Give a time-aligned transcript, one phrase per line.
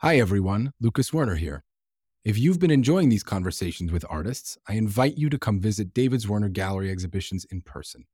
[0.00, 0.72] Hi, everyone.
[0.80, 1.64] Lucas Zwirner here.
[2.24, 6.20] If you've been enjoying these conversations with artists, I invite you to come visit David
[6.20, 8.04] Zwirner Gallery exhibitions in person.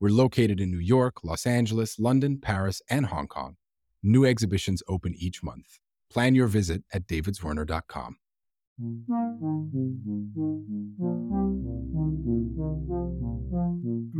[0.00, 3.54] We're located in New York, Los Angeles, London, Paris, and Hong Kong.
[4.02, 5.78] New exhibitions open each month.
[6.12, 8.16] Plan your visit at davidzwirner.com.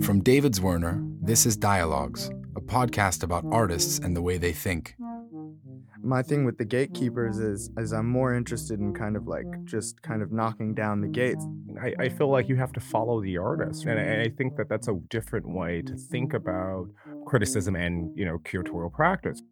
[0.00, 4.94] From David Zwirner, this is Dialogues, a podcast about artists and the way they think
[6.02, 7.52] my thing with the gatekeepers mm-hmm.
[7.52, 11.08] is is I'm more interested in kind of like just kind of knocking down the
[11.08, 11.44] gates.
[11.80, 14.68] I, I feel like you have to follow the artist, and I, I think that
[14.68, 16.88] that's a different way to think about
[17.26, 19.42] criticism and you know curatorial practice.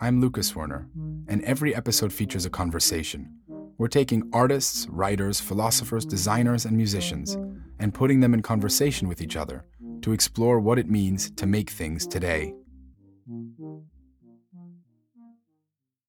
[0.00, 0.86] I'm Lucas Zwirner,
[1.28, 3.38] and every episode features a conversation.
[3.76, 7.36] We're taking artists, writers, philosophers, designers, and musicians
[7.78, 9.64] and putting them in conversation with each other
[10.02, 12.54] to explore what it means to make things today.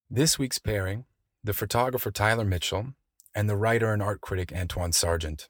[0.09, 1.05] This week's pairing
[1.44, 2.94] the photographer Tyler Mitchell
[3.34, 5.50] and the writer and art critic Antwaun Sargent.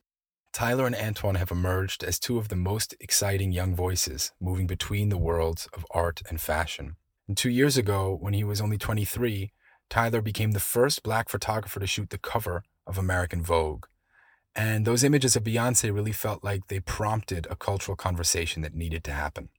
[0.54, 5.10] Tyler and Antwaun have emerged as two of the most exciting young voices moving between
[5.10, 6.96] the worlds of art and fashion.
[7.28, 9.52] And two years ago, when he was only 23,
[9.90, 13.88] Tyler became the first black photographer to shoot the cover of American Vogue.
[14.56, 19.04] And those images of Beyonce really felt like they prompted a cultural conversation that needed
[19.04, 19.50] to happen.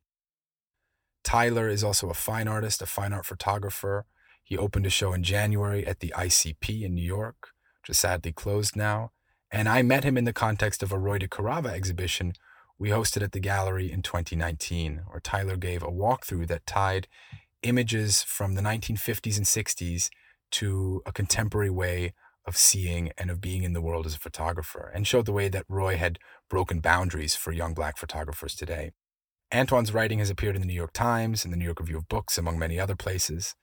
[1.23, 4.07] Tyler is also a fine artist, a fine art photographer,
[4.47, 7.49] he opened a show in January at the ICP in New York,
[7.83, 9.11] which is sadly closed now.
[9.51, 12.33] And I met him in the context of a Roy de DeCarava exhibition
[12.79, 17.09] we hosted at the gallery in 2019, where Tyler gave a walkthrough that tied
[17.63, 20.11] images from the 1950s and 60s
[20.53, 22.15] to a contemporary way
[22.47, 25.49] of seeing and of being in the world as a photographer, and showed the way
[25.49, 28.93] that Roy had broken boundaries for young black photographers today.
[29.51, 32.09] Antwaun's writing has appeared in the New York Times and the New York Review of
[32.09, 33.57] Books, among many other places.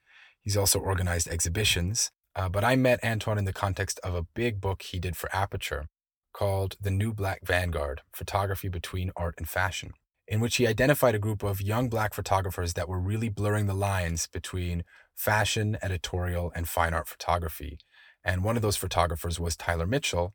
[0.44, 2.12] He's also organized exhibitions.
[2.36, 5.34] Uh, but I met Antwaun in the context of a big book he did for
[5.36, 5.86] Aperture
[6.34, 9.92] called The New Black Vanguard Photography Between Art and Fashion,
[10.28, 13.76] in which he identified a group of young black photographers that were really blurring the
[13.76, 14.84] lines between
[15.16, 17.78] fashion, editorial, and fine art photography.
[18.26, 20.34] And one of those photographers was Tyler Mitchell.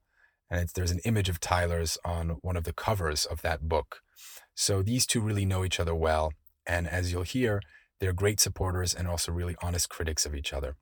[0.51, 4.01] And there's an image of Tyler's on one of the covers of that book.
[4.55, 6.33] So these two really know each other well.
[6.67, 7.61] And as you'll hear,
[8.01, 10.77] they're great supporters and also really honest critics of each other.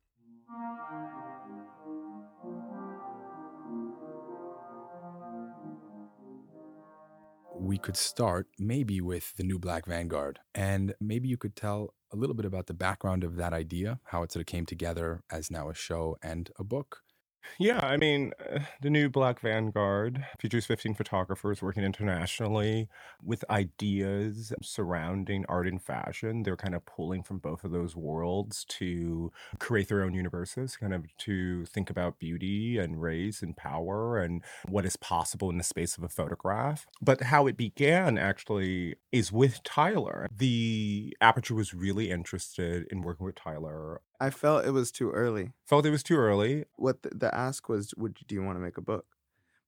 [7.58, 12.16] We could start maybe with the new Black Vanguard, and maybe you could tell a
[12.16, 15.50] little bit about the background of that idea, how it sort of came together as
[15.50, 17.00] now a show and a book.
[17.58, 22.88] Yeah, I mean, uh, the new Black Vanguard features 15 photographers working internationally
[23.22, 26.42] with ideas surrounding art and fashion.
[26.42, 30.92] They're kind of pulling from both of those worlds to create their own universes, kind
[30.94, 35.64] of to think about beauty and race and power and what is possible in the
[35.64, 36.86] space of a photograph.
[37.00, 40.28] But how it began actually is with Tyler.
[40.36, 45.52] The Aperture was really interested in working with Tyler I felt it was too early.
[45.64, 46.64] Felt it was too early.
[46.76, 49.06] What the, the ask was, would do you want to make a book?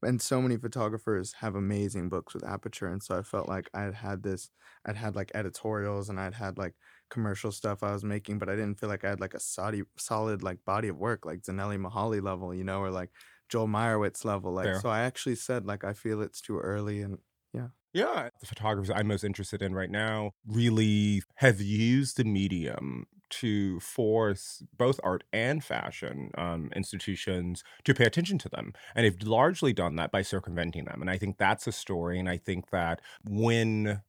[0.03, 3.83] And so many photographers have amazing books with Aperture, and so I felt like I
[3.83, 4.51] had had this.
[4.87, 6.75] I'd had like editorials, and I'd had like
[7.11, 9.87] commercial stuff I was making, but I didn't feel like I had like a solid,
[9.97, 13.11] solid like body of work, like Zanele Muholi level, you know, or like
[13.49, 14.53] Joel Meyerowitz level.
[14.53, 14.81] Like, Fair.
[14.81, 17.19] so I actually said like I feel it's too early, and
[17.53, 17.69] yeah.
[17.93, 23.81] Yeah, the photographers I'm most interested in right now really have used the medium to
[23.81, 28.73] force both art and fashion um, institutions to pay attention to them.
[28.95, 31.01] And they've largely done that by circumventing them.
[31.01, 32.19] And I think that's a story.
[32.19, 34.03] And I think that when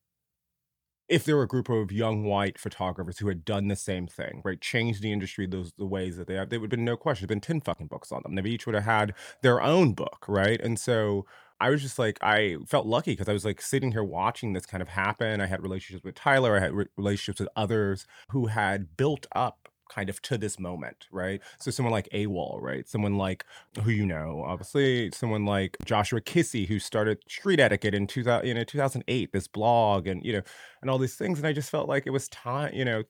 [1.10, 4.42] if there were a group of young white photographers who had done the same thing,
[4.46, 6.96] right, changed the industry those the ways that they have, there would have been no
[6.96, 7.24] question.
[7.24, 8.36] There'd been ten fucking books on them.
[8.36, 10.62] They each would have had their own book, right?
[10.62, 11.26] And so
[11.60, 14.66] I was just like, I felt lucky because I was like sitting here watching this
[14.66, 15.42] kind of happen.
[15.42, 19.70] I had relationships with Tyler, I had re- relationships with others who had built up
[19.90, 21.42] kind of to this moment, right?
[21.60, 22.88] So someone like AWOL, right?
[22.88, 23.44] Someone like
[23.84, 28.54] who you know, obviously, someone like Joshua Kissi, who started Street Etiquette in 2000, you
[28.54, 30.42] know, 2008, this blog and, you know,
[30.82, 31.40] and all these things.
[31.40, 33.04] And I just felt like it was time, you know,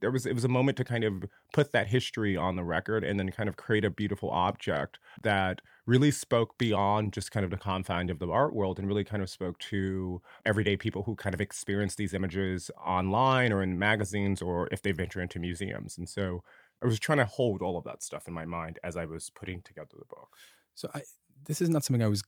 [0.00, 3.04] there was it was a moment to kind of put that history on the record
[3.04, 7.50] and then kind of create a beautiful object that really spoke beyond just kind of
[7.50, 11.14] the confine of the art world and really kind of spoke to everyday people who
[11.16, 15.98] kind of experience these images online or in magazines or if they venture into museums.
[15.98, 16.42] And so
[16.82, 19.30] i was trying to hold all of that stuff in my mind as i was
[19.30, 20.36] putting together the book.
[20.74, 21.02] So i
[21.44, 22.22] this is not something i was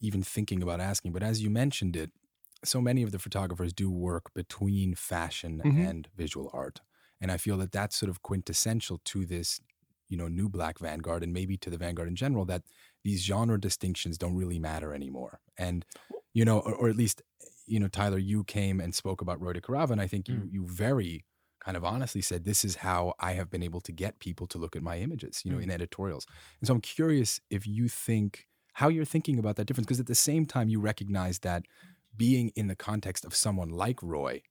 [0.00, 2.10] even thinking about asking but as you mentioned it
[2.64, 5.80] so many of the photographers do work between fashion mm-hmm.
[5.80, 6.80] and visual art
[7.20, 9.60] and I feel that that's sort of quintessential to this
[10.08, 12.64] you know, new black vanguard and maybe to the vanguard in general that
[13.04, 15.40] these genre distinctions don't really matter anymore.
[15.56, 15.84] And,
[16.34, 17.22] you know, or, or at least,
[17.66, 20.48] you know, Tyler, you came and spoke about Roy DeCarava, and I think you Mm.
[20.50, 21.24] you very
[21.60, 24.58] kind of honestly said this is how I have been able to get people to
[24.58, 25.64] look at my images, you know, Mm.
[25.64, 26.26] in editorials.
[26.60, 30.06] And so I'm curious if you think how you're thinking about that difference because at
[30.06, 31.64] the same time you recognize that
[32.16, 34.42] being in the context of someone like Roy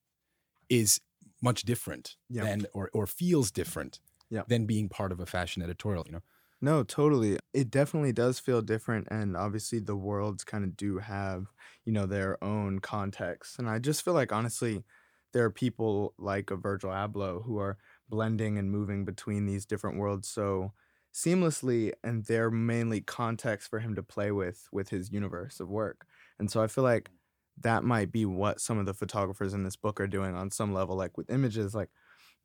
[0.69, 1.01] is
[1.41, 2.49] much different Yeah.
[2.49, 3.99] than or or feels different
[4.29, 4.43] Yeah.
[4.47, 6.21] than being part of a fashion editorial, you know.
[6.61, 7.37] No, totally.
[7.53, 9.07] It definitely does feel different.
[9.09, 11.53] And obviously, the worlds kind of do have,
[11.85, 13.59] you know, their own context.
[13.59, 14.83] And I just feel like, honestly,
[15.31, 17.77] there are people like a Virgil Abloh who are
[18.09, 20.73] blending and moving between these different worlds so
[21.13, 21.93] seamlessly.
[22.03, 26.07] And they're mainly context for him to play with with his universe of work.
[26.39, 27.09] And so I feel like
[27.61, 30.73] that might be what some of the photographers in this book are doing on some
[30.73, 31.89] level, like with images, like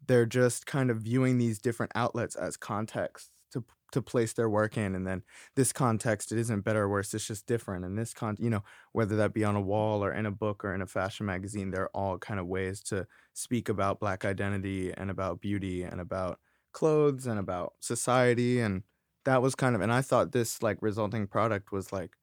[0.06, 4.76] they're just kind of viewing these different outlets as context to to place their work
[4.76, 5.22] in and then
[5.55, 8.62] this context it isn't better or worse it's just different and this con you know
[8.93, 11.70] whether that be on a wall or in a book or in a fashion magazine
[11.70, 16.40] they're all kind of ways to speak about black identity and about beauty and about
[16.72, 18.82] clothes and about society and
[19.25, 22.16] that was kind of and i thought this like resulting product was like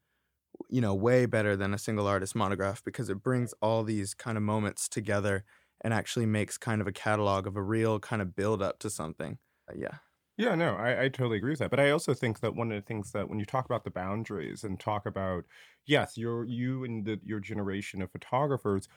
[0.69, 4.37] you know way better than a single artist monograph because it brings all these kind
[4.37, 5.43] of moments together
[5.81, 8.89] and actually makes kind of a catalog of a real kind of build up to
[8.89, 9.39] something
[9.69, 9.97] Uh, yeah
[10.37, 11.69] Yeah, no, I, I totally agree with that.
[11.69, 13.91] But I also think that one of the things that when you talk about the
[13.91, 15.45] boundaries and talk about,
[15.85, 18.87] yes, you're you and the, your generation of photographers,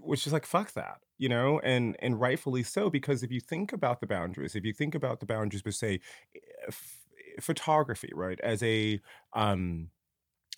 [0.00, 3.72] which is like fuck that, you know, and and rightfully so because if you think
[3.72, 6.00] about the boundaries, if you think about the boundaries, but say
[6.68, 7.05] f-
[7.40, 9.00] photography, right, as a
[9.34, 9.90] um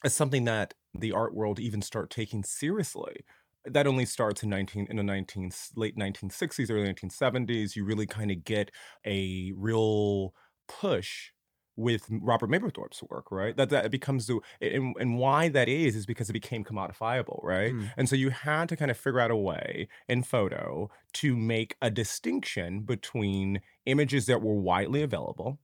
[0.04, 3.24] as something that the art world even start taking seriously
[3.64, 8.30] that only starts in 19 in the 19 late 1960s early 1970s you really kind
[8.30, 8.70] of get
[9.04, 10.32] a real
[10.68, 11.30] push
[11.78, 13.56] with Robert Mapplethorpe's work, right?
[13.56, 17.72] That that becomes the and, and why that is is because it became commodifiable, right?
[17.72, 17.92] Mm.
[17.96, 21.76] And so you had to kind of figure out a way in photo to make
[21.80, 25.60] a distinction between images that were widely available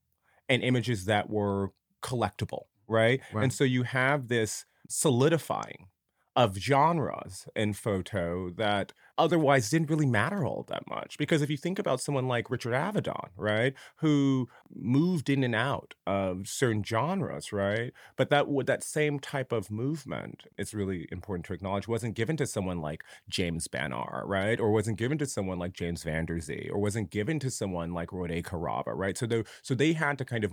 [0.49, 3.21] and images that were collectible, right?
[3.33, 3.45] Right.
[3.45, 5.89] And so you have this solidifying
[6.37, 11.19] of genres in photo that otherwise didn't really matter all that much.
[11.19, 15.95] Because if you think about someone like Richard Avedon, right, who moved in and out
[16.07, 21.53] of certain genres, right, but that that same type of movement, it's really important to
[21.53, 25.73] acknowledge, wasn't given to someone like James Barnor, right, or wasn't given to someone like
[25.73, 29.17] James Van Der Zee, or wasn't given to someone like Roy DeCarava, right?
[29.17, 30.53] So they so they had to kind of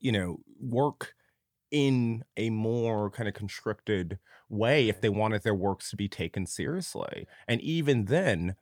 [0.00, 1.14] you know work
[1.70, 4.18] in a more kind of constricted
[4.48, 7.26] way if they wanted their works to be taken seriously.
[7.48, 8.56] And even then,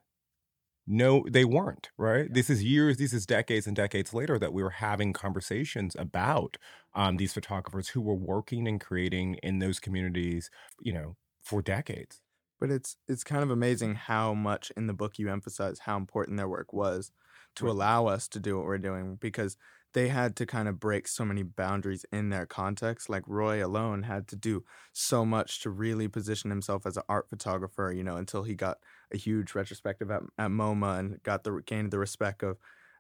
[0.87, 2.33] no, they weren't, right?
[2.33, 6.57] This is years, this is decades and decades later that we were having conversations about
[6.95, 10.51] um, these photographers who were working and creating in those communities,
[10.81, 12.23] you know, for decades.
[12.61, 16.37] but it's it's kind of amazing how much in the book you emphasize how important
[16.37, 17.13] their work was
[17.55, 17.71] to Right.
[17.71, 19.57] allow us to do what we're doing because
[19.95, 24.03] they had to kind of break so many boundaries in their context like roy alone
[24.03, 28.17] had to do so much to really position himself as an art photographer you know
[28.17, 28.79] until he got
[29.13, 32.59] a huge retrospective at, at moma and got the gained the respect of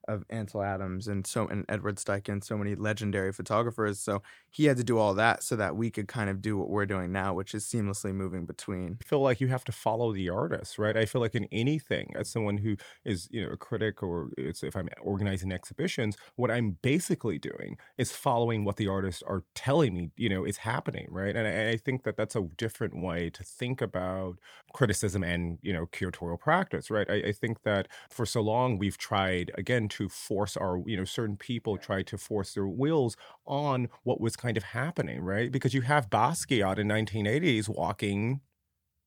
[0.08, 4.00] of Ansel Adams and so and Edward Steichen, so many legendary photographers.
[4.00, 6.70] So he had to do all that so that we could kind of do what
[6.70, 8.98] we're doing now, which is seamlessly moving between.
[9.00, 10.96] I feel like you have to follow the artist, right?
[10.96, 14.74] I feel like in anything, as someone who is, you know, a critic or if
[14.76, 20.10] I'm organizing exhibitions, what I'm basically doing is following what the artists are telling me,
[20.16, 21.36] you know, is happening, right?
[21.36, 24.38] And I, I think that that's a different way to think about
[24.72, 27.08] criticism and, you know, curatorial practice, right?
[27.08, 31.04] I, I think that for so long we've tried, again, to force our, you know,
[31.04, 35.50] certain people try to force their wills on what was kind of happening, right?
[35.52, 38.40] Because you have Basquiat in 1980s walking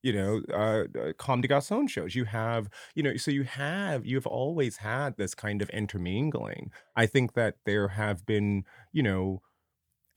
[0.04, 2.16] you know, uh, uh, Comme des Garçons shows.
[2.16, 6.72] You have, you know, so you have, you have always had this kind of intermingling.
[6.96, 9.42] I think that there have been, you know,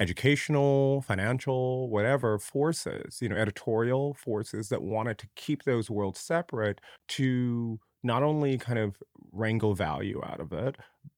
[0.00, 6.80] educational, financial, whatever forces, you know, editorial forces that wanted to keep those worlds separate
[7.08, 10.76] to not only kind of wrangle value out of it,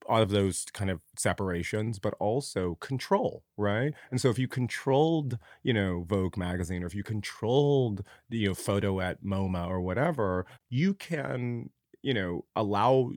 [0.08, 3.92] out of those kind of separations, but also control, right?
[4.10, 8.48] And so if you controlled, you know, Vogue magazine, or if you controlled the you
[8.48, 11.70] know, photo at MoMA or whatever, you can,
[12.02, 13.10] you know, allow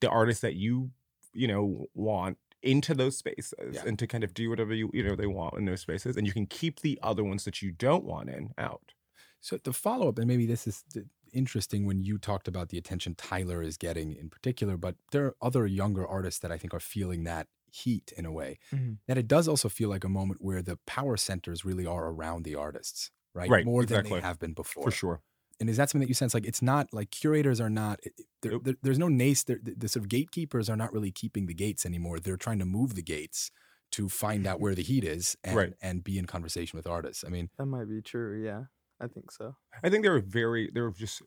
[0.00, 0.90] the artists that you,
[1.34, 3.82] you know, want into those spaces Yeah.
[3.86, 6.26] and to kind of do whatever you you know they want in those spaces and
[6.26, 8.92] you can keep the other ones that you don't want in out
[9.40, 11.06] So the follow up, and maybe this is the
[11.36, 15.36] interesting when you talked about the attention Tyler is getting in particular, but there are
[15.42, 18.58] other younger artists that I think are feeling that heat in a way.
[18.72, 18.98] Mhm.
[19.06, 22.44] That it does also feel like a moment where the power centers really are around
[22.44, 23.50] the artists, right?
[23.50, 24.84] Right, More than they have been before.
[24.84, 25.20] for sure.
[25.60, 26.34] And is that something that you sense?
[26.34, 28.00] Like it's not like curators are not.
[28.42, 28.64] There, Nope.
[28.64, 29.42] there- there's no nace.
[29.44, 32.18] The, the sort of gatekeepers are not really keeping the gates anymore.
[32.20, 33.50] They're trying to move the gates
[33.92, 35.72] to find out where the heat is and Right.
[35.80, 37.24] and be in conversation with artists.
[37.26, 38.42] I mean, That might be true.
[38.42, 38.64] Yeah,
[39.00, 39.56] I think so.
[39.82, 41.22] I think there are very there are just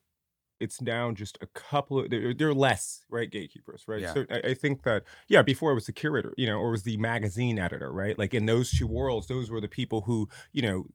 [0.59, 4.13] it's now just a couple of there, there are less right gatekeepers right Yeah.
[4.13, 6.71] so I, I think that yeah before it was the curator you know or it
[6.71, 10.27] was the magazine editor right like in those two worlds those were the people who
[10.51, 10.85] you know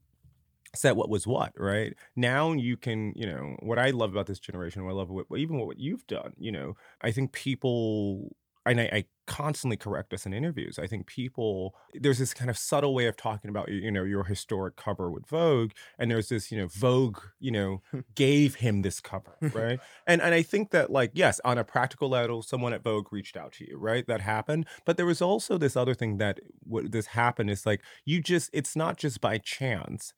[0.75, 4.39] said what was what right now you can you know what i love about this
[4.39, 8.81] generation what i love what even what you've done you know i think people and
[8.81, 10.79] I, I constantly correct us in interviews.
[10.79, 14.23] I think people there's this kind of subtle way of talking about you know your
[14.23, 17.99] historic cover with Vogue, and there's this you know Vogue you know hmm.
[18.15, 19.79] gave him this cover, right?
[20.07, 23.37] and and I think that like yes, on a practical level, someone at Vogue reached
[23.37, 24.05] out to you, right?
[24.07, 27.81] That happened, but there was also this other thing that what this happened is like
[28.05, 30.13] you just it's not just by chance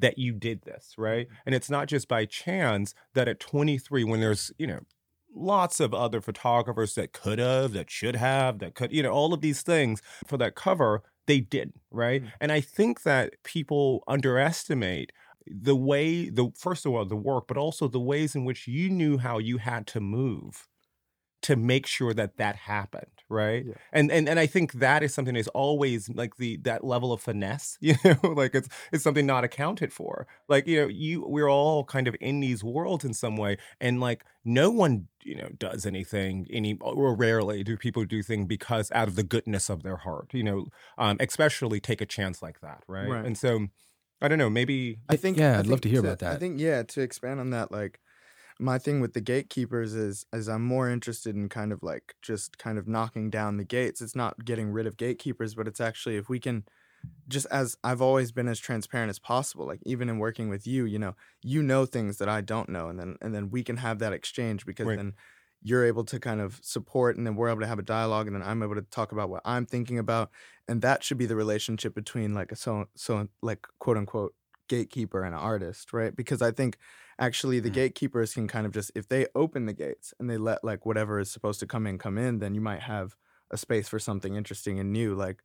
[0.00, 1.26] that you did this, right?
[1.26, 1.36] Mm-hmm.
[1.46, 4.80] And it's not just by chance that at 23, when there's, you know,
[5.34, 9.32] lots of other photographers that could have, that should have, that could, you know, all
[9.32, 12.22] of these things for that cover, they did, right?
[12.24, 12.32] Mm.
[12.40, 15.12] And I think that people underestimate
[15.46, 18.90] the way, the first of all, the work, but also the ways in which you
[18.90, 20.68] knew how you had to move
[21.42, 23.74] to make sure that that happened right Yeah.
[23.92, 27.20] and and and i think that is something that's always like the that level of
[27.22, 31.48] finesse you know like it's it's something not accounted for like you know you we're
[31.48, 35.48] all kind of in these worlds in some way and like no one you know
[35.58, 39.82] does anything any or rarely do people do things because out of the goodness of
[39.82, 40.66] their heart you know
[40.98, 43.24] um especially take a chance like that right, Right.
[43.24, 43.68] and so
[44.20, 46.36] i don't know maybe I think yeah, I I'd love to hear about that I
[46.36, 48.00] think yeah, to expand on that, like
[48.60, 52.58] my thing with the gatekeepers is is I'm more interested in kind of like just
[52.58, 54.00] kind of knocking down the gates.
[54.00, 56.64] It's not getting rid of gatekeepers, but it's actually if we can
[57.28, 60.84] just as I've always been as transparent as possible, like even in working with you,
[60.86, 63.78] you know, you know things that I don't know, and then and then we can
[63.78, 64.94] have that exchange because Right.
[64.94, 65.14] then
[65.62, 68.34] you're able to kind of support and then we're able to have a dialogue and
[68.36, 70.30] then I'm able to talk about what I'm thinking about
[70.68, 74.34] and that should be the relationship between like a so so like quote unquote
[74.70, 76.16] gatekeeper and an artist, right?
[76.16, 76.78] Because I think
[77.20, 77.80] actually the Mm.
[77.80, 81.20] gatekeepers can kind of just if they open the gates and they let like whatever
[81.20, 83.16] is supposed to come in come in, then you might have
[83.52, 85.14] a space for something interesting and new.
[85.16, 85.44] Like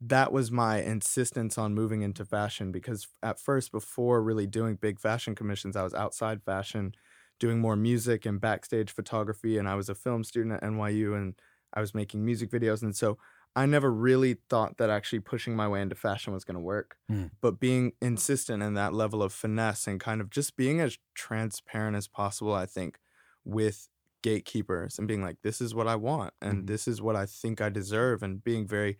[0.00, 5.00] that was my insistence on moving into fashion because at first before really doing big
[5.00, 6.94] fashion commissions, I was outside fashion
[7.40, 11.40] doing more music and backstage photography and I was a film student at NYU and
[11.72, 13.18] I was making music videos and so
[13.56, 16.96] I never really thought that actually pushing my way into fashion was going to work.
[17.10, 17.30] Mm.
[17.40, 21.96] But being insistent in that level of finesse and kind of just being as transparent
[21.96, 22.98] as possible, I think,
[23.44, 23.88] with
[24.22, 26.66] gatekeepers and being like, this is what I want and Mhm.
[26.66, 28.98] this is what I think I deserve, and being very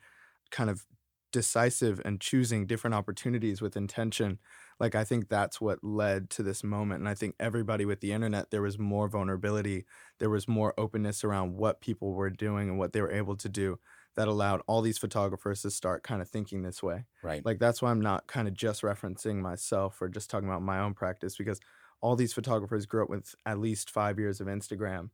[0.51, 0.87] kind of
[1.33, 4.39] decisive and choosing different opportunities with intention.
[4.79, 7.01] Like, I think that's what led to this moment.
[7.01, 9.85] And I think everybody with the internet, there was more vulnerability,
[10.21, 13.49] there was more openness around what people were doing and what they were able to
[13.49, 13.81] do
[14.17, 17.05] that allowed all these photographers to start kind of thinking this way.
[17.23, 17.45] right.
[17.45, 20.79] Like that's why I'm not kind of just referencing myself or just talking about my
[20.79, 21.61] own practice because
[22.01, 25.11] all these photographers grew up with at least 5 years of Instagram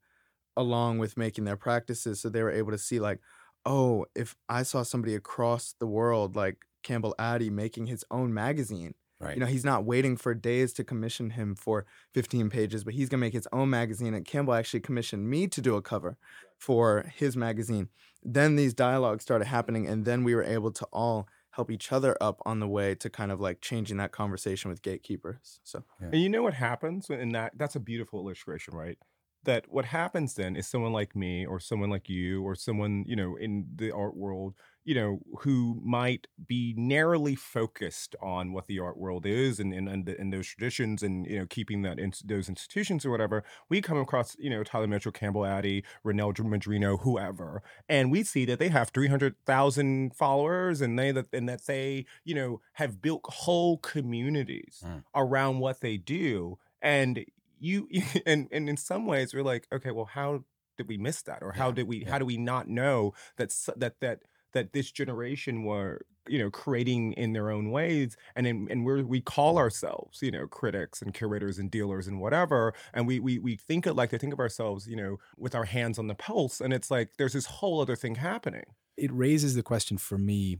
[0.57, 3.21] along with making their practices so they were able to see like
[3.67, 8.95] oh, if I saw somebody across the world like Campbell Addy making his own magazine
[9.21, 9.35] right.
[9.35, 13.09] you know, he's not waiting for Dazed to commission him for 15 pages, but he's
[13.09, 14.15] going to make his own magazine.
[14.15, 16.17] And Campbell actually commissioned me to do a cover
[16.59, 17.89] for his magazine.
[18.23, 22.17] Then these dialogues started happening, and then we were able to all help each other
[22.21, 25.61] up on the way to kind of like changing that conversation with gatekeepers.
[25.65, 27.53] So, And you know what happens in that?
[27.57, 28.99] That's a beautiful illustration, right?
[29.45, 33.17] That what happens then is someone like me or someone like you or someone, you
[33.17, 34.55] know, in the art world,
[34.85, 39.89] you know, who might be narrowly focused on what the art world is and and,
[39.89, 43.43] and, the, and those traditions and, you know, keeping that in, those institutions or whatever.
[43.71, 48.45] We come across, you know, Tyler Mitchell, Campbell Addy, Renell Medrano, whoever, and we see
[48.45, 53.23] that they have 300,000 followers and they that and that they, you know, have built
[53.25, 55.05] whole communities Mm.
[55.15, 57.25] around what they do and
[57.61, 57.89] you
[58.27, 60.45] and and in some ways we're like okay well how
[60.81, 61.43] did we miss that?
[61.43, 62.11] Or how Yeah, did we yeah.
[62.11, 67.13] how do we not know that that that that this generation were you know creating
[67.15, 68.17] in their own ways?
[68.35, 72.19] And in, and we're we call ourselves you know critics and curators and dealers and
[72.19, 75.55] whatever and we we we think it like to think of ourselves you know with
[75.55, 78.65] our hands on the pulse and it's like there's this whole other thing happening.
[78.97, 80.59] It raises the question for me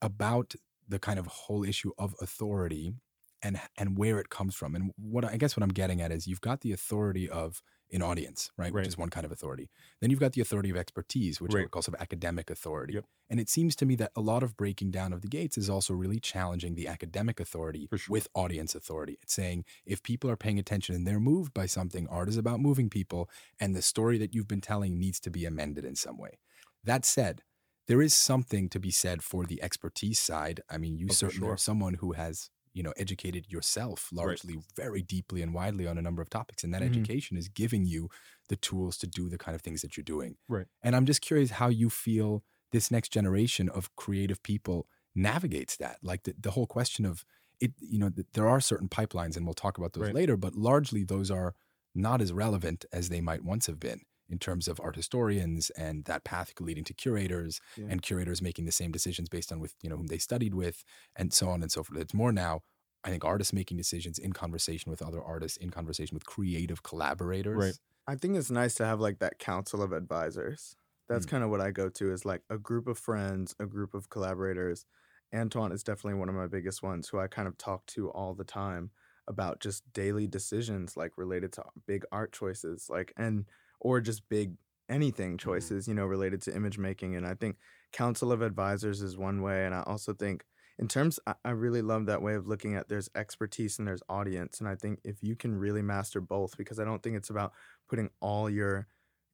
[0.00, 0.54] about
[0.88, 2.94] the kind of whole issue of authority
[3.42, 4.74] and and where it comes from.
[4.74, 8.02] And what I guess what I'm getting at is you've got the authority of an
[8.02, 8.72] audience, right?
[8.72, 9.68] Which is one kind of authority.
[10.00, 11.62] Then you've got the authority of expertise, which Right.
[11.62, 12.94] would call sort of academic authority.
[12.94, 13.04] Yep.
[13.28, 15.68] And it seems to me that a lot of breaking down of the gates is
[15.68, 17.98] also really challenging the academic authority sure.
[18.08, 19.18] with audience authority.
[19.22, 22.60] It's saying if people are paying attention and they're moved by something, art is about
[22.60, 23.28] moving people,
[23.58, 26.38] and the story that you've been telling needs to be amended in some way.
[26.84, 27.42] That said,
[27.88, 30.60] there is something to be said for the expertise side.
[30.70, 31.54] I mean, you Oh, certainly sure.
[31.54, 34.40] are someone who has, you know, educated yourself Right.
[34.44, 36.62] largely very deeply and widely on a number of topics.
[36.64, 36.82] And that Mhm.
[36.82, 38.08] education is giving you
[38.48, 40.36] the tools to do the kind of things that you're doing.
[40.48, 40.66] Right.
[40.82, 45.98] And I'm just curious how you feel this next generation of creative people navigates that.
[46.02, 47.24] Like the, the whole question of
[47.60, 50.14] it, you know, th- there are certain pipelines, and we'll talk about those Right.
[50.14, 51.54] later, but largely those are
[51.94, 56.04] not as relevant as they might once have been in terms of art historians and
[56.04, 57.90] that path leading to curators Yeah.
[57.90, 60.84] and curators making the same decisions based on with you know whom they studied with
[61.16, 62.60] and so on and so forth it's more now
[63.04, 67.64] i think artists making decisions in conversation with other artists in conversation with creative collaborators
[67.64, 67.74] Right.
[68.06, 70.76] I think it's nice to have like that council of advisors.
[71.08, 71.26] That's Mm.
[71.26, 74.08] kind of what I go to is like a group of friends, a group of
[74.10, 74.86] collaborators.
[75.34, 78.34] Antwaun is definitely one of my biggest ones who I kind of talk to all
[78.34, 78.90] the time
[79.28, 83.46] about just daily decisions like related to big art choices like and
[83.80, 84.54] or just big
[84.88, 85.48] anything mm-hmm.
[85.48, 87.56] choices, you know, related to image making and I think
[87.92, 90.44] council of advisors is one way and I also think
[90.78, 94.02] in terms I, I really love that way of looking at there's expertise and there's
[94.08, 97.30] audience and I think if you can really master both because I don't think it's
[97.30, 97.52] about
[97.88, 98.86] putting all your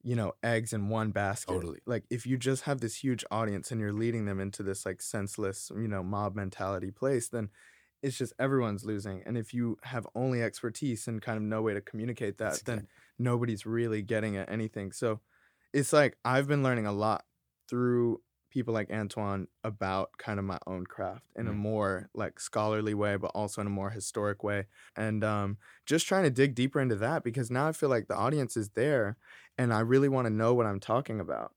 [0.03, 1.81] you know eggs in one basket Totally.
[1.87, 5.03] like if you just have this huge audience and you're leading them into this like
[5.03, 7.49] senseless you know mob mentality place then
[8.03, 11.75] it's just everyone's losing and if you have only expertise and kind of no way
[11.75, 12.89] to communicate that That's then
[13.19, 15.21] nobody's really getting at anything so
[15.73, 17.25] it's like i've been learning a lot
[17.69, 21.55] through people like antwaun about kind of my own craft in a Mm.
[21.55, 26.25] more like scholarly way but also in a more historic way and um just trying
[26.25, 29.17] to dig deeper into that because now i feel like the audience is there
[29.59, 31.53] and i really want to know what i'm talking about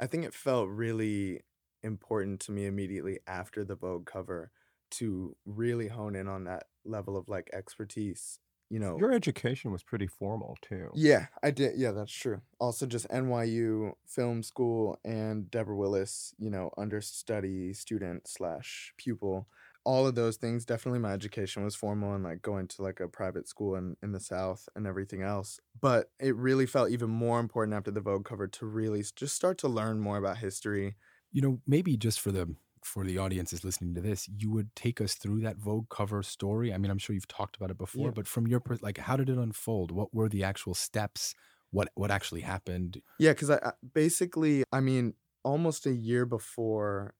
[0.00, 1.40] i think it felt really
[1.82, 4.50] important to me immediately after the vogue cover
[4.92, 9.82] to really hone in on that level of like expertise you know Your education was
[9.82, 10.90] pretty formal too.
[10.94, 11.78] yeah, I did.
[11.78, 12.40] Yeah, that's true.
[12.58, 19.48] Also, just NYU film school and Deborah Willis, you know, understudy student slash pupil.
[19.84, 20.64] All of those things.
[20.64, 24.12] Definitely, my education was formal and like going to like a private school in in
[24.12, 25.60] the South and everything else.
[25.80, 29.58] But it really felt even more important after the Vogue cover to really just start
[29.58, 30.96] to learn more about history.
[31.30, 32.56] you know maybe just for the
[32.88, 36.72] for the audiences listening to this you would take us through that vogue cover story
[36.72, 38.12] i mean i'm sure you've talked about it before Yeah.
[38.14, 41.34] but from your per- like how did it unfold what were the actual steps
[41.70, 45.12] what what actually happened Yeah, because I, I basically, I mean,
[45.44, 47.14] almost a year before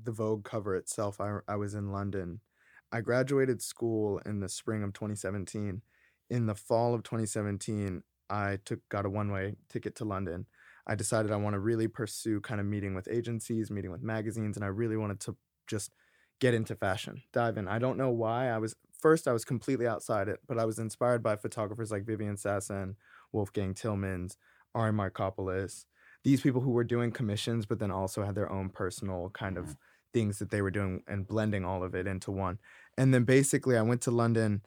[0.00, 2.40] the Vogue cover itself, I, I was in London.
[2.92, 5.80] I graduated school in the spring of 2017.
[6.28, 10.46] In the fall of 2017, I took got a one way ticket to London.
[10.86, 14.56] I decided I want to really pursue kind of meeting with agencies, meeting with magazines,
[14.56, 15.92] and I really wanted to just
[16.40, 17.66] get into fashion, dive in.
[17.66, 18.48] I don't know why.
[18.48, 22.04] I was first I was completely outside it, but I was inspired by photographers like
[22.04, 22.94] Viviane Sassen,
[23.32, 24.36] Wolfgang Tillmans,
[24.74, 25.84] Ari Marcopoulos,
[26.24, 29.64] these people who were doing commissions, but then also had their own personal kind of
[29.64, 29.72] mm-hmm.
[30.12, 32.58] things that they were doing and blending all of it into one.
[32.98, 34.62] And then basically, I went to London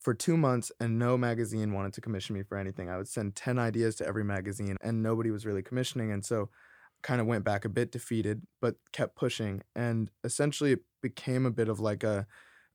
[0.00, 2.88] for two months and no magazine wanted to commission me for anything.
[2.88, 6.10] I would send 10 ideas to every magazine and nobody was really commissioning.
[6.10, 6.48] And so
[7.02, 9.62] kind of went back a bit defeated, but kept pushing.
[9.74, 12.26] And essentially, it became a bit of like a,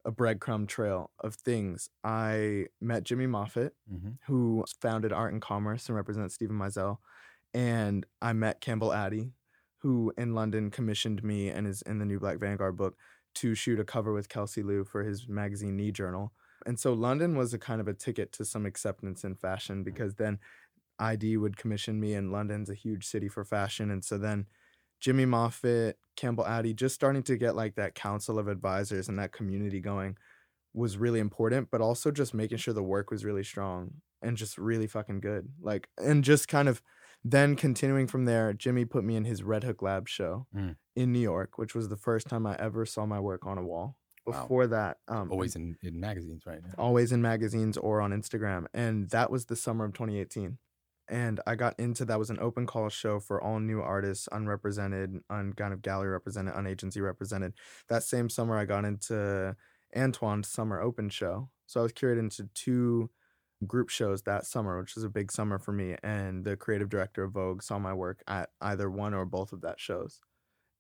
[0.04, 1.90] a breadcrumb trail of things.
[2.04, 4.12] I met Jimmy Moffat, mm-hmm.
[4.28, 6.98] who founded Art and Commerce and represents Steven Meisel.
[7.54, 9.32] And I met Campbell Addy,
[9.80, 12.98] who in London commissioned me and is in the new Black Vanguard book
[13.36, 16.32] to shoot a cover with Kelsey Liu for his magazine Nii Journal.
[16.66, 20.16] And so London was a kind of a ticket to some acceptance in fashion because
[20.16, 20.40] then
[21.00, 23.92] i-D would commission me, and London's a huge city for fashion.
[23.92, 24.48] And so then
[25.00, 29.34] Jimmy Moffat, Campbell Addy, just starting to get like that council of advisors and that
[29.34, 30.18] community going
[30.74, 34.58] was really important, but also just making sure the work was really strong and just
[34.58, 35.50] really fucking good.
[35.62, 36.82] Like, and just kind of
[37.24, 40.76] then continuing from there, Jimmy put me in his Red Hook Lab show Mm.
[40.96, 43.64] in New York, which was the first time I ever saw my work on a
[43.66, 43.98] wall.
[44.26, 44.42] Wow.
[44.42, 48.66] Before that, um, always in, in magazines right now always in magazines or on Instagram.
[48.74, 50.58] And that was the summer of 2018.
[51.08, 55.20] And I got into that was an open call show for all new artists, unrepresented,
[55.30, 57.54] un kind of gallery represented, unagency represented.
[57.90, 59.56] That same summer, I got into
[59.96, 61.50] Antwaun's summer open show.
[61.68, 63.12] So I was curated into two
[63.68, 65.96] group shows that summer, which was a big summer for me.
[66.04, 69.62] And the creative director of Vogue saw my work at either one or both of
[69.62, 70.20] that shows.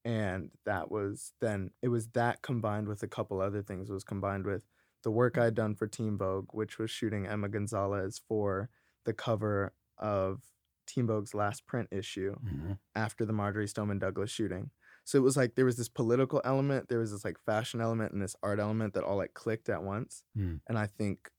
[0.05, 3.89] And that was then it was that combined with a couple other things.
[3.89, 4.63] It was combined with
[5.03, 8.69] the work I'd done for Team Vogue, which was shooting Emma Gonzalez for
[9.03, 10.41] the cover of
[10.87, 12.77] Team Vogue's last print issue Mhm.
[12.95, 14.69] after the Marjory Stoneman Douglas shooting.
[15.03, 18.13] So it was like there was this political element, there was this like fashion element
[18.13, 20.23] and this art element that all like clicked at once.
[20.35, 20.57] Hmm.
[20.67, 21.31] And I think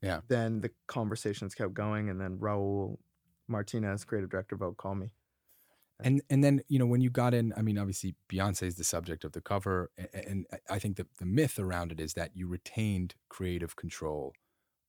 [0.00, 0.22] Yeah.
[0.28, 2.98] then the conversations kept going and then Raul
[3.48, 5.12] Martinez, creative director of Vogue, called me.
[6.00, 8.84] And and then you know when you got in, I mean, obviously Beyonce is the
[8.84, 12.46] subject of the cover, and I think that the myth around it is that you
[12.46, 14.34] retained creative control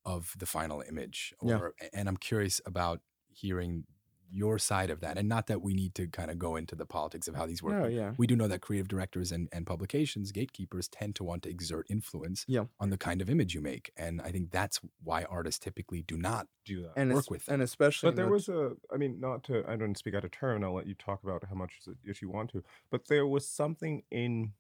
[0.06, 1.34] of the final image.
[1.42, 1.60] Yeah.
[1.94, 3.86] And I'm curious about hearing
[4.34, 6.86] your side of that, and not that we need to kind of go into the
[6.88, 7.74] politics of how these work.
[7.84, 8.14] No, yeah.
[8.18, 11.86] We do know that creative directors and, and publications, gatekeepers, tend to want to exert
[11.90, 12.66] influence Yeah.
[12.80, 16.18] on the kind of image you make, and I think that's why artists typically do
[16.18, 16.48] not.
[16.66, 16.94] do that.
[16.96, 19.64] And work es- with and especially But there the- was a, I mean, not to,
[19.70, 20.64] I don't speak out of turn.
[20.64, 22.64] I'll let you talk about how much as- if you want to.
[22.90, 24.54] But there was something in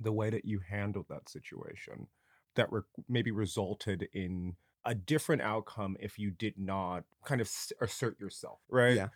[0.00, 2.08] the way that you handled that situation
[2.56, 8.18] that re- maybe resulted in a different outcome if you did not kind of assert
[8.20, 8.96] yourself, right?
[8.96, 9.08] Yeah.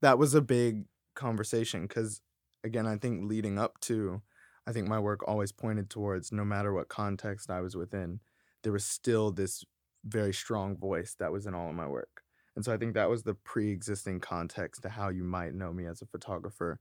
[0.00, 2.20] that was a big conversation because
[2.62, 4.20] again i think leading up to
[4.66, 8.20] i think my work always pointed towards no matter what context i was within
[8.62, 9.64] there was still this
[10.04, 12.22] very strong voice that was in all of my work
[12.54, 15.86] and so i think that was the pre-existing context to how you might know me
[15.86, 16.78] as a photographer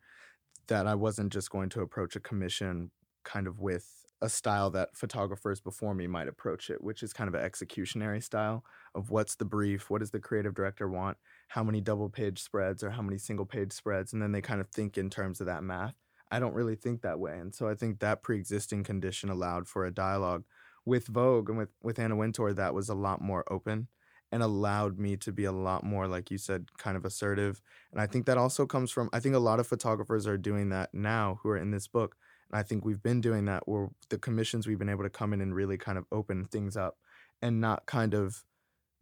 [0.67, 2.91] that i wasn't just going to approach a commission
[3.23, 7.27] kind of with a style that photographers before me might approach it which is kind
[7.27, 11.17] of an executionary style of what's the brief what does the creative director want
[11.49, 14.61] how many double page spreads or how many single page spreads and then they kind
[14.61, 15.95] of think in terms of that math.
[16.31, 19.85] I don't really think that way and so i think that pre-existing condition allowed for
[19.85, 20.43] a dialogue.
[20.87, 23.87] With vogue and with, with anna wintour that was a lot more open
[24.31, 27.99] and allowed me to be a lot more like you said kind of assertive and
[27.99, 30.93] i think that also comes from i think a lot of photographers are doing that
[30.93, 32.15] now who are in this book
[32.55, 35.41] i think we've been doing that where the commissions we've been able to come in
[35.41, 36.97] and really kind of open things up
[37.41, 38.43] and not kind of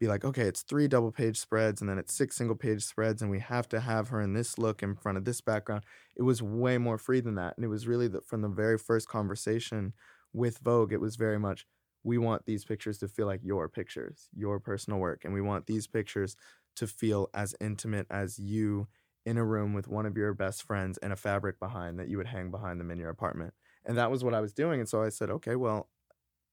[0.00, 3.22] be like, okay, it's three double page spreads and then it's six single page spreads,
[3.22, 5.84] and we have to have her in this look in front of this background.
[6.16, 7.54] It was way more free than that.
[7.56, 9.92] And it was really the, from the very first conversation
[10.32, 11.64] with Vogue, it was very much,
[12.02, 15.24] we want these pictures to feel like your pictures, your personal work.
[15.24, 16.36] And we want these pictures
[16.76, 18.88] to feel as intimate as you
[19.26, 22.16] in a room with one of your best friends and a fabric behind that you
[22.18, 23.54] would hang behind them in your apartment.
[23.84, 24.80] And that was what I was doing.
[24.80, 25.88] And so I said, okay, well,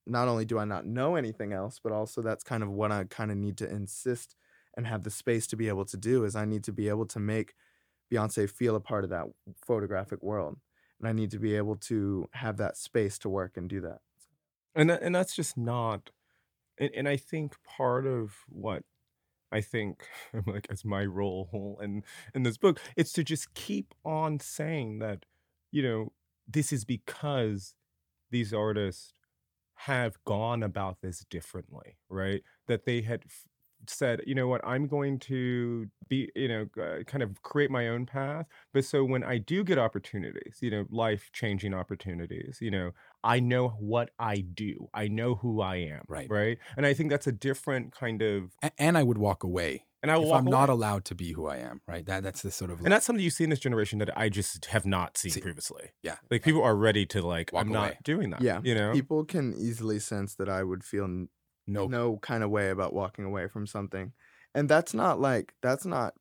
[0.06, 3.04] not only do I not know anything else, but also that's kind of what I
[3.06, 4.36] kind of need to insist
[4.76, 7.06] and have the space to be able to do is I need to be able
[7.08, 7.54] to make
[8.12, 9.28] Beyonce feel a part of that
[9.66, 10.58] photographic world.
[11.00, 14.00] And I need to be able to have that space to work and do that.
[14.76, 16.10] and uh, and that's just not
[16.80, 18.84] and, and i think part of what
[19.52, 20.08] i think
[20.48, 25.26] like as my role in in this book it's to just keep on saying that
[25.72, 26.12] you know
[26.48, 27.74] this is because
[28.32, 29.14] these artists
[29.76, 32.44] have gone about this differently right?
[32.68, 33.24] That they had
[33.88, 37.88] said you know what i'm going to be you know uh, kind of create my
[37.88, 42.72] own path but so when i do get opportunities you know life changing opportunities you
[42.72, 42.92] know
[43.24, 44.90] I know what I do.
[44.96, 46.02] I know who I am.
[46.08, 46.28] Right.
[46.28, 46.58] Right.
[46.76, 48.46] And I think that's a different kind of.
[48.64, 51.34] a- And I would walk away And I will if I'm not allowed to be
[51.34, 51.82] who I am.
[51.88, 52.04] Right.
[52.04, 54.30] That that's the sort of And that's something you see in this generation that I
[54.30, 55.92] just have not seen See, previously.
[56.02, 56.16] yeah.
[56.32, 58.42] Like people are ready to like, Walk I'm not doing that.
[58.42, 58.60] Yeah.
[58.64, 58.92] You know?
[58.92, 61.08] People can easily sense that I would feel
[61.68, 64.14] no, no kind of way about walking away from something.
[64.54, 66.16] And that's not like, that's not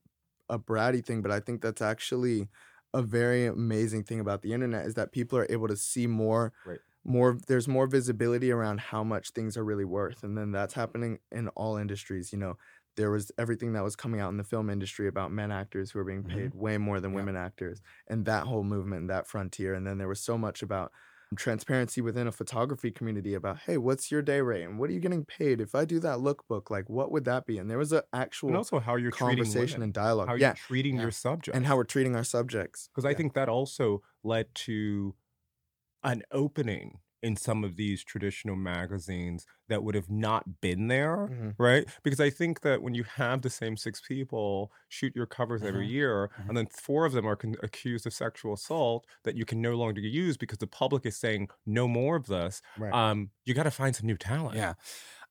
[0.49, 2.49] a bratty thing, but I think that's actually
[2.95, 6.53] a very amazing thing about the internet is that people are able to see more
[6.65, 6.81] Right.
[7.05, 11.19] more there's more visibility around how much things are really worth and then that's happening
[11.33, 12.57] in all industries you know
[12.97, 15.99] there was everything that was coming out in the film industry about men actors who
[15.99, 16.25] are being Mhm.
[16.25, 17.15] paid way more than Yeah.
[17.15, 20.63] women actors and that whole movement and that frontier and then there was so much
[20.63, 20.93] about
[21.37, 25.01] transparency within a photography community about hey what's your day rate and what are you
[25.01, 25.61] getting paid?
[25.61, 27.59] If i do that lookbook like what would that be?
[27.59, 30.29] And there was an actual and also how you're conversation and dialogue.
[30.29, 31.03] how yeah you're treating Yeah.
[31.03, 31.57] your subject.
[31.57, 32.89] and how we're treating our subjects.
[32.89, 35.15] Because I think that also led to
[36.03, 41.55] an opening in some of these traditional magazines that would have not been there, Mhm.
[41.59, 41.87] right?
[42.03, 45.87] Because I think that when you have the same six people shoot your covers every
[45.87, 45.91] Mhm.
[45.91, 46.49] year, Mhm.
[46.49, 49.75] and then four of them are con- accused of sexual assault that you can no
[49.77, 53.65] longer use because the public is saying no more of this, right um, you got
[53.65, 54.57] to find some new talent.
[54.57, 54.75] Yeah.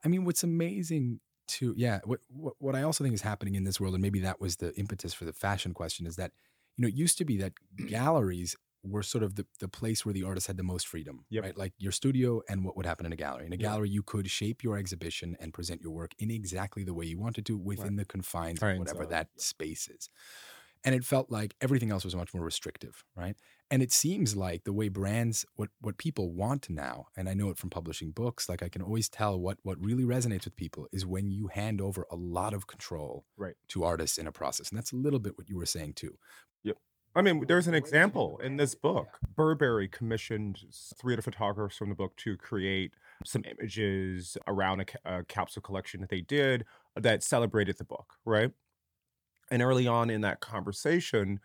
[0.03, 3.63] I mean, what's amazing too, yeah, what, what what I also think is happening in
[3.63, 6.31] this world, and maybe that was the impetus for the fashion question, is that,
[6.77, 7.53] you know, it used to be that
[7.87, 11.43] galleries were sort of the, the place where the artist had the most freedom, Yep.
[11.43, 11.57] right?
[11.57, 13.45] Like your studio and what would happen in a gallery.
[13.45, 13.67] In a Yeah.
[13.69, 17.19] gallery, you could shape your exhibition and present your work in exactly the way you
[17.19, 20.09] wanted to within the confines Right, of whatever so- that space is.
[20.85, 23.35] and it felt like everything else was much more restrictive, right?
[23.69, 27.49] And it seems like the way brands, what what people want now, and I know
[27.49, 30.87] it from publishing books, like I can always tell what what really resonates with people
[30.93, 33.55] is when you hand over a lot of control Right.
[33.69, 36.17] to artists in a process, and that's a little bit what you were saying too.
[37.15, 39.17] I mean, there's an example in this book.
[39.35, 40.59] Burberry commissioned
[40.99, 42.93] three of the photographers from the book to create
[43.25, 48.51] some images around a, a capsule collection that they did that celebrated the book, right?
[49.51, 51.39] And early on in that conversation,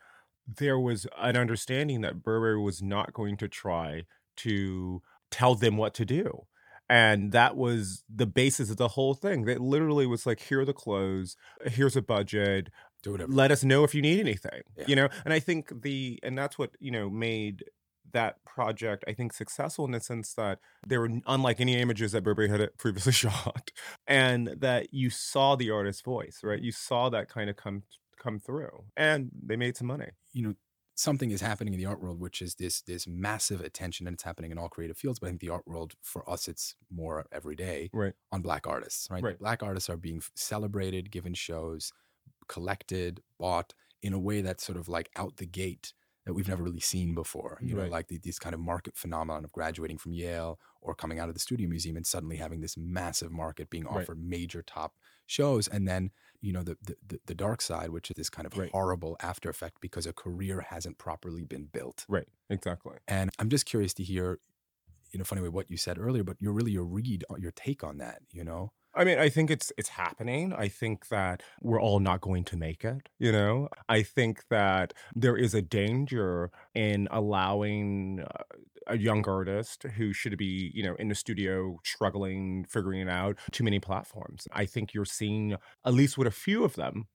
[0.47, 4.03] there was an understanding that Burberry was not going to try
[4.37, 5.01] to
[5.31, 6.45] tell them what to do.
[6.87, 9.45] And that was the basis of the whole thing.
[9.45, 12.69] That literally was like, here are the clothes, here's a budget,
[13.05, 13.31] Do whatever.
[13.31, 14.85] let us know if you need anything Yeah.
[14.87, 17.63] you know and i think the and that's what you know made
[18.11, 22.23] that project i think successful in the sense that they were unlike any images that
[22.23, 23.69] burberry had previously shot
[24.07, 27.83] and that you saw the artist's voice right you saw that kind of come
[28.17, 30.53] come through and they made some money you know
[30.97, 34.23] something is happening in the art world which is this this massive attention and it's
[34.23, 37.25] happening in all creative fields but i think the art world for us it's more
[37.33, 38.13] every day Right.
[38.31, 39.37] on black artists right, Right.
[39.37, 41.91] black artists are being celebrated given shows
[42.47, 45.93] collected bought in a way that's sort of like out the gate
[46.25, 49.43] that we've never really seen before you know like the, these kind of market phenomenon
[49.45, 52.75] of graduating from yale or coming out of the studio museum and suddenly having this
[52.77, 54.01] massive market being Right.
[54.03, 58.09] offered major top shows and then you know the, the the- the dark side which
[58.11, 58.71] is this kind of Right.
[58.71, 63.65] horrible after effect because a career hasn't properly been built right exactly and i'm just
[63.65, 64.39] curious to hear
[65.13, 67.51] in a funny way what you said earlier but you're really your read uh, your
[67.51, 70.53] take on that you know I mean, I think it's it's happening.
[70.53, 73.69] I think that we're all not going to make it, you know?
[73.89, 78.43] I think that there is a danger in allowing uh,
[78.87, 83.37] a young artist who should be, you know, in the studio struggling, figuring it out,
[83.51, 84.47] too many platforms.
[84.53, 85.55] I think you're seeing
[85.85, 87.07] at least with a few of them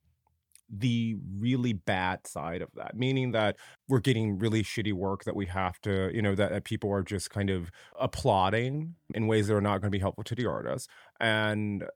[0.70, 3.56] the really bad side of that meaning that
[3.88, 7.02] we're getting really shitty work that we have to you know that, that people are
[7.02, 10.46] just kind of applauding in ways that are not going to be helpful to the
[10.46, 11.86] artist and uh,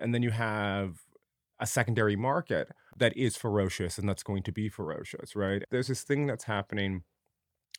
[0.00, 0.98] and then you have
[1.60, 5.64] a secondary market that is ferocious and that's going to be ferocious right?
[5.70, 7.02] There's this thing that's happening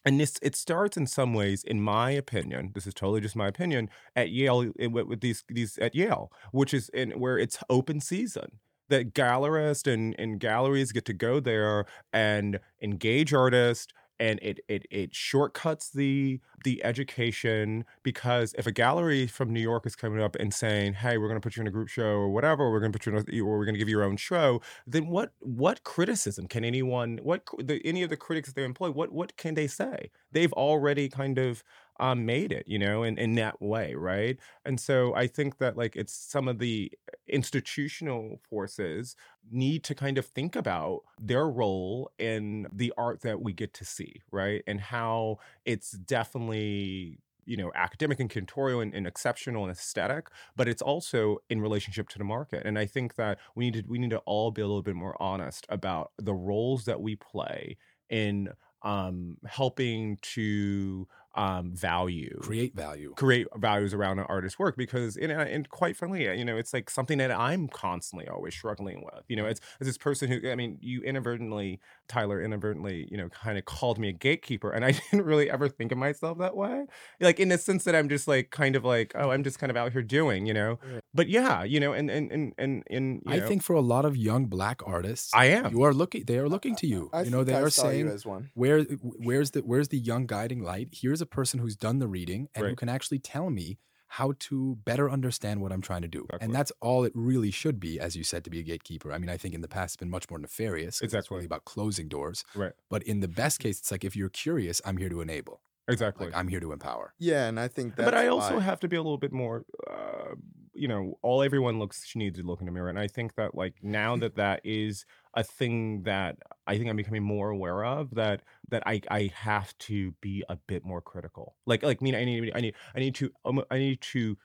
[0.05, 3.47] and this it starts in some ways in my opinion this is totally just my
[3.47, 7.99] opinion at yale eh, with these these at yale which is in where it's open
[7.99, 8.59] season
[8.89, 14.85] that gallerists and, and galleries get to go there and engage artists and it, it
[14.91, 20.35] it shortcuts the the education because if a gallery from New York is coming up
[20.35, 22.81] and saying, "Hey, we're going to put you in a group show or whatever, we're
[22.81, 24.61] going to put you in a, or we're going to give you your own show,"
[24.85, 29.11] then what what criticism can anyone what the, any of the critics they employ what
[29.11, 30.11] what can they say?
[30.31, 31.63] They've already kind of
[31.99, 34.37] um, made it, you know, in in that way, right?
[34.65, 36.91] And so I think that like it's some of the
[37.27, 39.15] institutional forces
[39.51, 43.85] need to kind of think about their role in the art that we get to
[43.85, 44.63] see, right?
[44.67, 50.67] And how it's definitely you know academic and curatorial and, and exceptional and aesthetic but
[50.67, 53.97] it's also in relationship to the market and i think that we need to we
[53.97, 57.75] need to all be a little bit more honest about the roles that we play
[58.09, 58.49] in
[58.83, 63.13] um helping to um value create value.
[63.15, 66.89] create values around an artist's work because and, and quite frankly you know it's like
[66.89, 70.55] something that i'm constantly always struggling with you know it's, it's this person who i
[70.55, 74.91] mean you inadvertently tyler inadvertently you know kind of called me a gatekeeper and i
[75.11, 76.85] didn't really ever think of myself that way
[77.19, 79.69] like in the sense that i'm just like kind of like oh i'm just kind
[79.69, 80.79] of out here doing you know?
[80.91, 81.03] Right.
[81.13, 83.81] but yeah you know and and and and, and you i know, think for a
[83.81, 85.71] lot of young black artists i am.
[85.71, 88.07] you are looking they are looking to you I you know they I are saying
[88.07, 88.49] you as one.
[88.53, 90.89] where where's the where's the young guiding light?
[90.91, 93.77] Here's a person who's done the reading and who can actually tell me
[94.13, 96.21] how to better understand what i'm trying to do.
[96.23, 96.45] Exactly.
[96.45, 99.11] and that's all it really should be as you said to be a gatekeeper.
[99.13, 101.35] I mean i think in the past it's been much more nefarious 'cause it's Exactly.
[101.35, 102.43] really about closing doors.
[102.55, 102.73] Right.
[102.89, 106.27] But in the best case it's like if you're curious i'm here to enable exactly
[106.27, 108.05] like i'm here to empower Yeah, and I think that.
[108.05, 110.35] but I also why- have to be a little bit more, uh,
[110.73, 113.35] you know, all everyone looks she needs to look in the mirror, and I think
[113.35, 117.83] that like now that that is a thing that I think I'm becoming more aware
[117.83, 121.55] of that that I I have to be a bit more critical.
[121.65, 124.37] Like like mean I need I need I need to um, I need to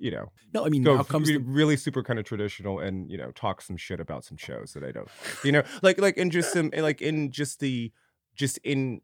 [0.00, 2.80] you know no i mean go now comes be the, really super kind of traditional
[2.80, 5.08] and you know talk some shit about some shows that I don't
[5.44, 7.92] you know like like in just some like in just the
[8.34, 9.00] just in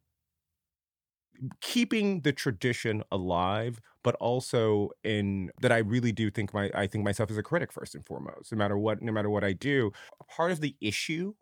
[1.60, 7.04] keeping the tradition alive but also in that I really do think my I think
[7.04, 9.92] myself as a critic first and foremost no matter what no matter what I do
[10.28, 11.34] part of the issue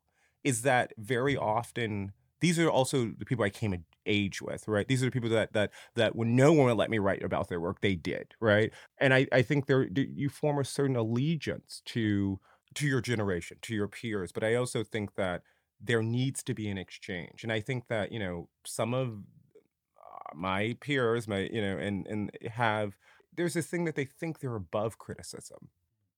[0.45, 4.89] is that very often these are also the people I came of age with, right?
[4.89, 7.49] These are the people that that that when no one would let me write about
[7.49, 8.73] their work, they did, right?
[8.99, 12.41] And I I think there you form a certain allegiance to
[12.77, 15.43] to your generation, to your peers, but I also think that
[15.81, 17.43] there needs to be an exchange.
[17.43, 19.19] And I think that, you know, some of
[20.35, 22.97] my peers, my, you know, and and have
[23.37, 25.69] there's this thing that they think they're above criticism.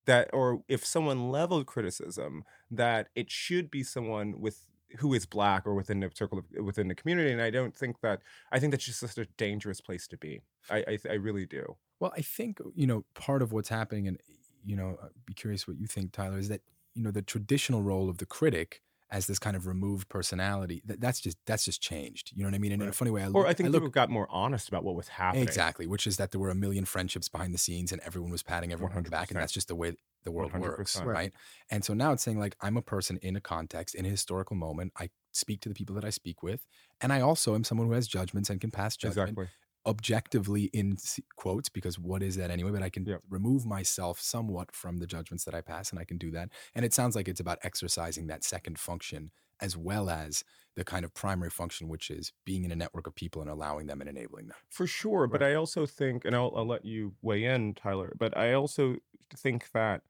[0.07, 4.67] That or if someone leveled criticism, that it should be someone with
[4.99, 7.31] who is black or within the circle of within the community.
[7.31, 8.21] And I don't think that
[8.51, 10.43] I think that's just such a dangerous place to be.
[10.71, 11.77] I I, I really do.
[12.01, 14.19] Well, I think uh, you know part of what's happening, and
[14.65, 16.63] you know, I'd be curious what you think, Tyler, is that
[16.95, 21.01] you know the traditional role of the critic as this kind of removed personality that,
[21.01, 23.23] that's just that's just changed you know what i mean and in a funny way
[23.23, 25.43] i Or I think I look people got more honest about what was happening.
[25.45, 28.43] exactly which is that there were a million friendships behind the scenes and everyone was
[28.43, 29.93] patting everyone on the back and that's just the way
[30.25, 31.05] the world works 100%.
[31.05, 31.15] right.
[31.15, 31.33] Right.
[31.71, 34.57] and so now it's saying like i'm a person in a context in a historical
[34.57, 36.65] moment i speak to the people that i speak with
[37.01, 39.49] and i also am someone who has judgments and can pass judgment Exactly.
[39.87, 40.97] Objectively in
[41.37, 43.23] quotes because what is that anyway but i can Yep.
[43.29, 46.85] remove myself somewhat from the judgments that i pass and i can do that and
[46.85, 50.45] it sounds like it's about exercising that second function as well as
[50.77, 53.87] the kind of primary function which is being in a network of people and allowing
[53.87, 57.17] them and enabling them For sure, but I also think, and I'll, I'll let you
[57.21, 58.15] weigh in, Tyler.
[58.19, 58.97] But I also
[59.35, 60.03] think that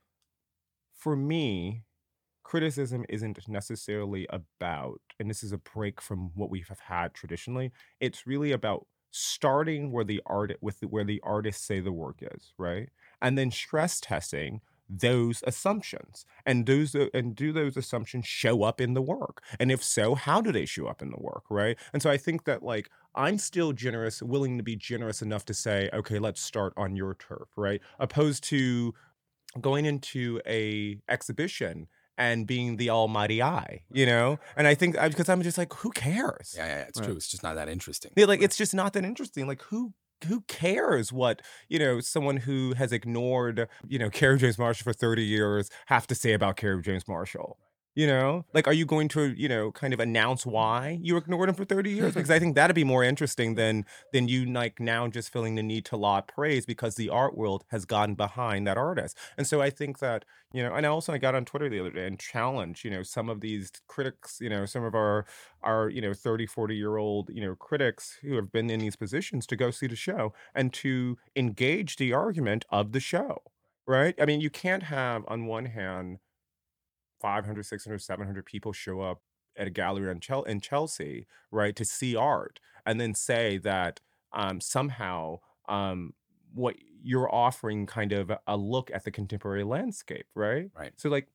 [0.94, 1.84] for me,
[2.44, 7.72] criticism isn't necessarily about, and this is a break from what we have had traditionally.
[8.00, 12.18] It's really about starting where the art with the, where the artists say the work
[12.20, 12.88] is, right,
[13.20, 16.26] and then stress testing those assumptions.
[16.44, 19.42] And those and do those assumptions show up in the work?
[19.60, 21.78] And if so how do they show up in the work right?
[21.92, 25.54] And so i think that like I'm still generous, willing to be generous enough to
[25.54, 27.80] say, okay, let's start on your turf, right?
[27.98, 28.94] Opposed to
[29.60, 34.38] going into a exhibition and being the almighty eye, you know?
[34.56, 36.54] And I think uh, because I'm just like, who cares?
[36.56, 37.06] yeah yeah, yeah it's Right.
[37.06, 39.46] true it's just not that interesting Yeah, like it's just not that interesting.
[39.46, 39.94] Like who
[40.26, 44.92] who cares what you know someone who has ignored you know Kerry James Marshall for
[44.92, 47.58] 30 years have to say about Kerry James Marshall?
[47.94, 51.50] You know, like, are you going to, you know, kind of announce why you ignored
[51.50, 52.14] him for 30 years?
[52.14, 55.62] Because I think that'd be more interesting than than you like now just feeling the
[55.62, 59.18] need to laud praise because the art world has gotten behind that artist.
[59.36, 60.24] And so I think that,
[60.54, 62.90] you know, and I also I got on Twitter the other day and challenged, you
[62.90, 65.26] know, some of these critics, you know, some of our
[65.62, 68.96] our, you know, 30, 40 year old, you know, critics who have been in these
[68.96, 73.42] positions to go see the show and to engage the argument of the show.
[73.86, 74.14] Right.
[74.20, 76.18] I mean, you can't have on one hand
[77.22, 79.22] 500, 600, 700 people show up
[79.56, 84.00] at a gallery in, Chel- in Chelsea, right, to see art, and then say that
[84.32, 86.14] um, somehow um,
[86.54, 90.70] what you're offering kind of a look at the contemporary landscape, right?
[90.76, 90.92] Right.
[90.96, 91.28] So, like,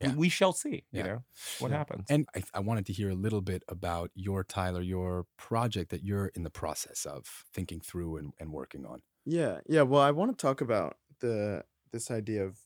[0.00, 0.14] we- Yeah.
[0.14, 0.98] we shall see, Yeah.
[1.02, 1.24] you know,
[1.60, 1.78] what Yeah.
[1.78, 2.06] happens.
[2.10, 6.02] And I, I wanted to hear a little bit about your Tyler, your project that
[6.02, 9.02] you're in the process of thinking through and, and working on.
[9.24, 9.82] Yeah, yeah.
[9.82, 12.58] Well, I want to talk about the this idea of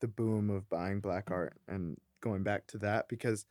[0.00, 1.32] the boom of buying black Mm.
[1.32, 3.44] art and going back to that because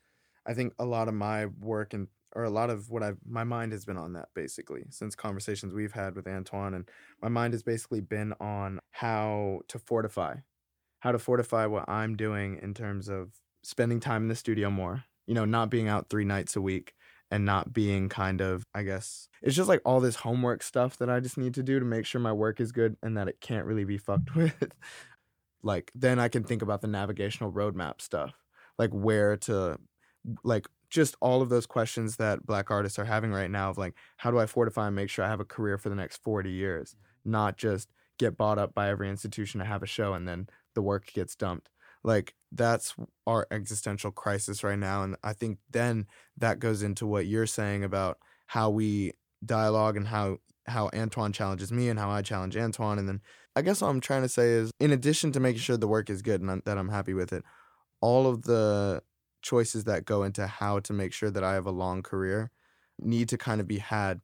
[0.45, 3.43] I think a lot of my work and or a lot of what I've my
[3.43, 6.89] mind has been on that basically since conversations we've had with Antwaun and
[7.21, 10.37] my mind has basically been on how to fortify
[11.01, 15.03] how to fortify what I'm doing in terms of spending time in the studio more,
[15.27, 16.93] you know, not being out 3 nights a week
[17.31, 21.09] and not being kind of I guess it's just like all this homework stuff that
[21.09, 23.41] I just need to do to make sure my work is good and that it
[23.41, 24.73] can't really be fucked with.
[25.63, 28.33] like then I can think about the navigational roadmap stuff,
[28.81, 29.77] like where to
[30.43, 33.93] like just all of those questions that black artists are having right now of like
[34.17, 36.49] how do I fortify and make sure I have a career for the next 40
[36.49, 37.31] years, mm-hmm.
[37.31, 40.81] not just get bought up by every institution to have a show and then the
[40.81, 41.69] work gets dumped.
[42.03, 42.95] Like that's
[43.27, 47.83] our existential crisis right now and I think then that goes into what you're saying
[47.83, 48.17] about
[48.47, 49.13] how we
[49.45, 53.21] dialogue and how how Antwaun challenges me and how I challenge Antwaun and then
[53.55, 56.09] I guess what I'm trying to say is in addition to making sure the work
[56.09, 57.43] is good and that I'm happy with it
[58.01, 59.03] all of the
[59.41, 62.51] choices that go into how to make sure that I have a long career
[62.99, 64.21] need to kind of be had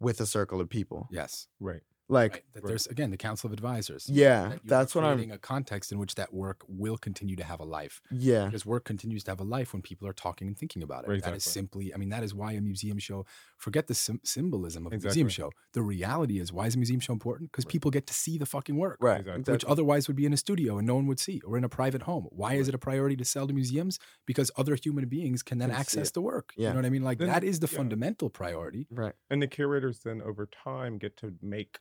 [0.00, 1.08] with a circle of people.
[1.10, 1.46] Yes.
[1.60, 1.82] right.
[2.10, 2.42] Like Right.
[2.54, 4.08] That there's again the council of advisors.
[4.08, 7.36] Yeah, that you're that's what I'm- creating a context in which that work will continue
[7.36, 8.00] to have a life.
[8.10, 8.46] yeah.
[8.46, 11.08] Because work continues to have a life when people are talking and thinking about it.
[11.10, 11.60] Right, That is exactly.
[11.60, 13.26] simply, I mean, that is why a museum show.
[13.58, 15.50] Forget the sym symbolism of a museum show.
[15.72, 17.50] The reality is, why is a museum show important?
[17.52, 17.72] Because Right.
[17.72, 18.98] people get to see the fucking work.
[19.00, 19.20] Right.
[19.20, 19.52] Exactly.
[19.52, 21.68] Which otherwise would be in a studio and no one would see, or in a
[21.68, 22.26] private home.
[22.30, 23.98] Why is it a priority to sell to museums?
[24.26, 26.52] Because other human beings can then Can see access the work.
[26.56, 26.68] Yeah.
[26.68, 27.02] You know what I mean?
[27.02, 27.76] Like Then- that is the yeah.
[27.76, 28.86] fundamental priority.
[28.90, 29.14] Right.
[29.28, 31.78] And the curators then over time get to make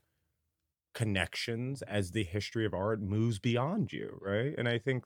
[0.97, 4.55] connections as the history of art moves beyond you, right?
[4.57, 5.03] And I think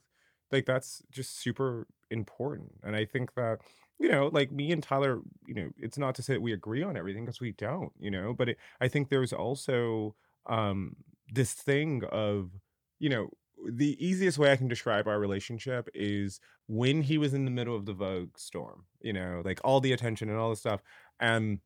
[0.49, 2.71] like that's just super important.
[2.81, 3.59] And I think that
[3.99, 6.81] you know, like me and Tyler, you know, it's not to say that we agree
[6.81, 10.15] on everything because we don't, you know, but it, I think there's also
[10.45, 10.95] um
[11.33, 12.51] this thing of,
[12.99, 13.29] you know,
[13.69, 17.75] the easiest way I can describe our relationship is when he was in the middle
[17.75, 20.81] of the Vogue storm, you know, like all the attention and all the stuff.
[21.19, 21.59] And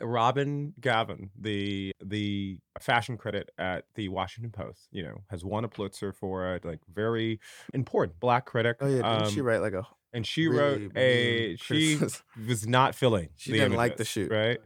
[0.00, 5.68] Robin Givhan, the the fashion critic at the Washington Post, you know, has won a
[5.68, 7.40] Pulitzer for it, like very
[7.72, 8.76] important black critic.
[8.80, 9.86] Oh yeah, didn't she Um, write like a?
[10.12, 11.98] and she really wrote a she
[12.48, 14.30] was not feeling She didn't like the shoot.
[14.30, 14.58] right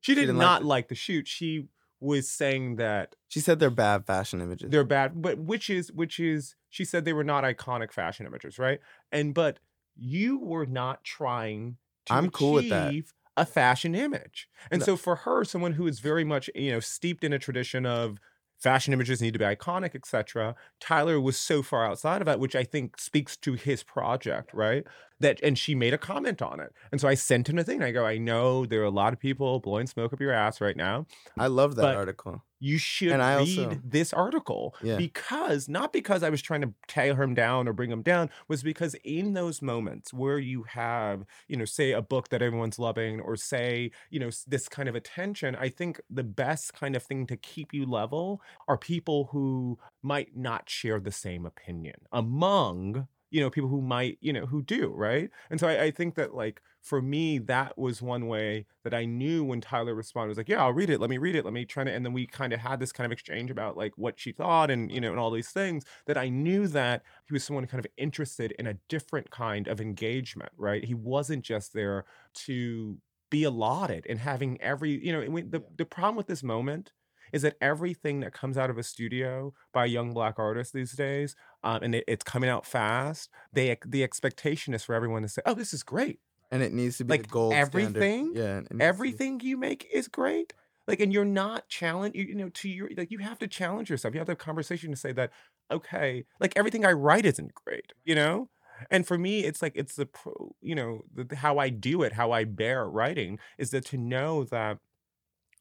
[0.00, 1.68] she did didn't like the- like the shoot she
[2.00, 4.70] was saying that She said they're bad fashion images.
[4.70, 8.58] they're bad but which is which is she said they were not iconic fashion images
[8.58, 8.78] right
[9.10, 9.58] and but
[9.96, 12.92] you were not trying to I'm cool with that.
[13.36, 14.48] A fashion image.
[14.70, 14.86] And No.
[14.86, 18.18] so for her someone who is very much you know steeped in a tradition of
[18.60, 22.54] fashion images need to be iconic etc tyler was so far outside of that which
[22.56, 24.84] i think speaks to his project right?
[25.20, 26.72] That and she made a comment on it.
[26.92, 27.82] And so i sent him a thing.
[27.82, 30.60] I go i know there are a lot of people blowing smoke up your ass
[30.60, 31.06] right now.
[31.38, 32.42] I love that article.
[32.64, 34.96] You should And I read also- this article Yeah.
[34.96, 38.62] because not because I was trying to tear him down or bring him down was
[38.62, 43.20] because in those moments where you have you know say a book that everyone's loving
[43.20, 47.26] or say you know this kind of attention I think the best kind of thing
[47.26, 53.40] to keep you level are people who might not share the same opinion among you
[53.40, 55.30] know people who might you know who do right?
[55.50, 59.06] And so I, I think that like for me that was one way that i
[59.06, 61.54] knew when tyler responded was like yeah i'll read it let me read it let
[61.54, 63.92] me try to and then we kind of had this kind of exchange about like
[63.96, 67.32] what she thought and you know and all these things that i knew that he
[67.32, 70.84] was someone kind of interested in a different kind of engagement right?
[70.84, 72.04] He wasn't just there
[72.34, 72.98] to
[73.30, 76.92] be allotted and having every you know the, the problem with this moment
[77.34, 81.34] is that everything that comes out of a studio by young black artist these days
[81.62, 85.42] um, and it, it's coming out fast they the expectation is for everyone to say
[85.46, 86.20] oh this is great.
[86.50, 87.96] And it needs to be Like, gold standard.
[87.96, 90.52] everything- Yeah, to be- everything you make is great.
[90.86, 93.90] Like and you're not challenge you, you know to your like you have to challenge
[93.90, 94.14] yourself.
[94.14, 95.30] You have to have a conversation to say that
[95.70, 98.48] okay like everything i write isn't great you know?
[98.90, 102.12] And for me it's like it's the pro you know the, how i do it
[102.12, 104.78] how i bear writing is that to know that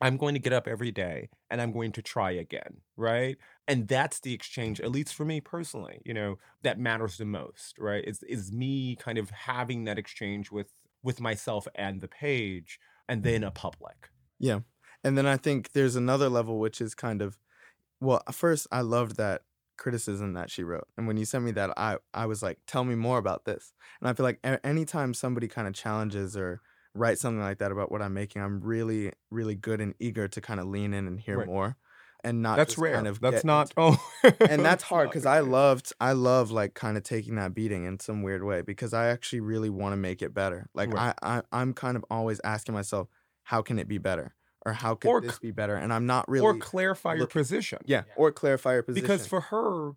[0.04, 3.38] i'm going to get up every day and i'm going to try again right
[3.68, 7.78] and that's the exchange at least for me personally you know that matters the most
[7.80, 12.80] right is is me kind of having that exchange with with myself and the page
[13.08, 13.48] and then mm-hmm.
[13.48, 14.10] a public
[14.44, 14.60] Yeah.
[15.04, 17.38] And then I think there's another level which is kind of
[18.02, 19.44] well, first I loved that
[19.78, 20.88] criticism that she wrote.
[20.98, 23.74] And when you sent me that I I was like, "Tell me more about this."
[24.02, 26.62] And I feel like anytime somebody kind of challenges or
[26.96, 30.42] writes something like that about what I'm making, I'm really really good and eager to
[30.42, 31.48] kind of lean in and hear Right.
[31.48, 31.78] more
[32.26, 35.10] and not that's just rare kind of that's get not into- oh and that's hard
[35.10, 38.62] because I loved I love like kind of taking that beating in some weird way
[38.62, 40.70] because I actually really want to make it better.
[40.74, 41.14] Like Right.
[41.22, 43.08] I, I I'm kind of always asking myself,
[43.44, 44.36] how can it be better?
[44.66, 45.76] Or how could Or this be better?
[45.76, 49.04] And I'm not really or clarify your looking- position yeah, or clarify your position.
[49.04, 49.92] because for her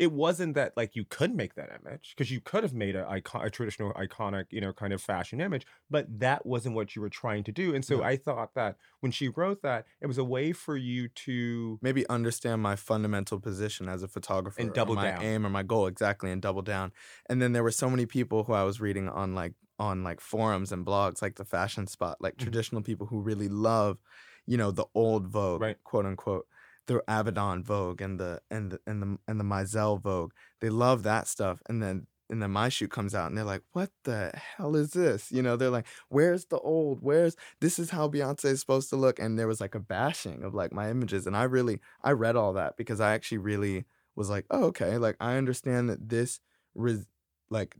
[0.00, 3.08] it wasn't that like you could make that image because you could have made a,
[3.08, 7.02] icon, a traditional iconic you know kind of fashion image but that wasn't what you
[7.02, 8.02] were trying to do and so No.
[8.02, 12.08] i thought that when she wrote that it was a way for you to maybe
[12.08, 15.32] understand my fundamental position as a photographer And double my down.
[15.32, 16.92] aim or my goal exactly and double down
[17.28, 20.20] and then there were so many people who i was reading on like on like
[20.20, 22.56] forums and blogs like the fashion spot like Mhm.
[22.56, 23.98] traditional people who really love
[24.46, 25.78] you know the old vogue Right.
[25.84, 26.46] quote unquote
[26.90, 31.04] the avedon vogue and the and the and the and the Meisel vogue they love
[31.04, 34.30] that stuff and then and then my shoot comes out and they're like, what the
[34.56, 35.32] hell is this?
[35.32, 37.00] You know, they're like, where's the old?
[37.02, 39.18] Where's this is how Beyonce is supposed to look?
[39.18, 41.26] And there was like a bashing of like my images.
[41.26, 43.84] And I really, I read all that because I actually really
[44.14, 44.96] was like, oh, okay.
[44.96, 46.38] Like I understand that this,
[46.76, 47.08] res-
[47.50, 47.76] like,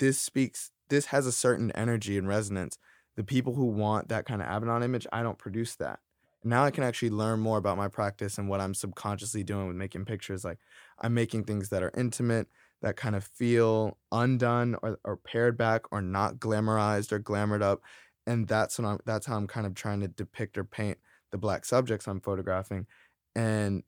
[0.00, 2.76] this speaks, this has a certain energy and resonance.
[3.16, 6.00] The people who want that kind of Avedon image, I don't produce that.
[6.42, 9.76] Now I can actually learn more about my practice and what I'm subconsciously doing with
[9.76, 10.44] making pictures.
[10.44, 10.58] Like
[10.98, 12.48] I'm making things that are intimate,
[12.82, 17.82] that kind of feel undone or, or pared back or not glamorized or glamored up.
[18.26, 20.98] And that's what I'm that's how I'm kind of trying to depict or paint
[21.30, 22.86] the black subjects I'm photographing.
[23.34, 23.82] And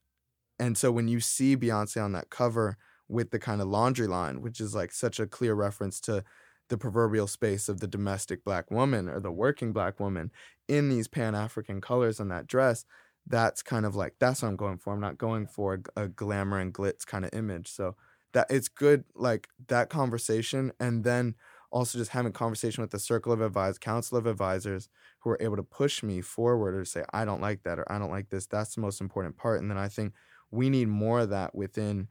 [0.58, 2.76] and so when you see Beyonce on that cover
[3.08, 6.24] with the kind of laundry line, which is like such a clear reference to
[6.72, 10.30] the proverbial space of the domestic black woman or the working black woman
[10.68, 12.86] in these pan African colors on that dress,
[13.26, 14.94] that's kind of like that's what I'm going for.
[14.94, 17.68] I'm not going for a, a glamour and glitz kind of image.
[17.70, 17.94] So
[18.32, 21.34] that it's good like that conversation and then
[21.70, 24.88] also just having conversation with the circle of advisors, council of advisors
[25.20, 27.98] who are able to push me forward or say I don't like that or I
[27.98, 28.46] don't like this.
[28.46, 29.60] That's the most important part.
[29.60, 30.14] And then I think
[30.50, 32.08] we need more of that within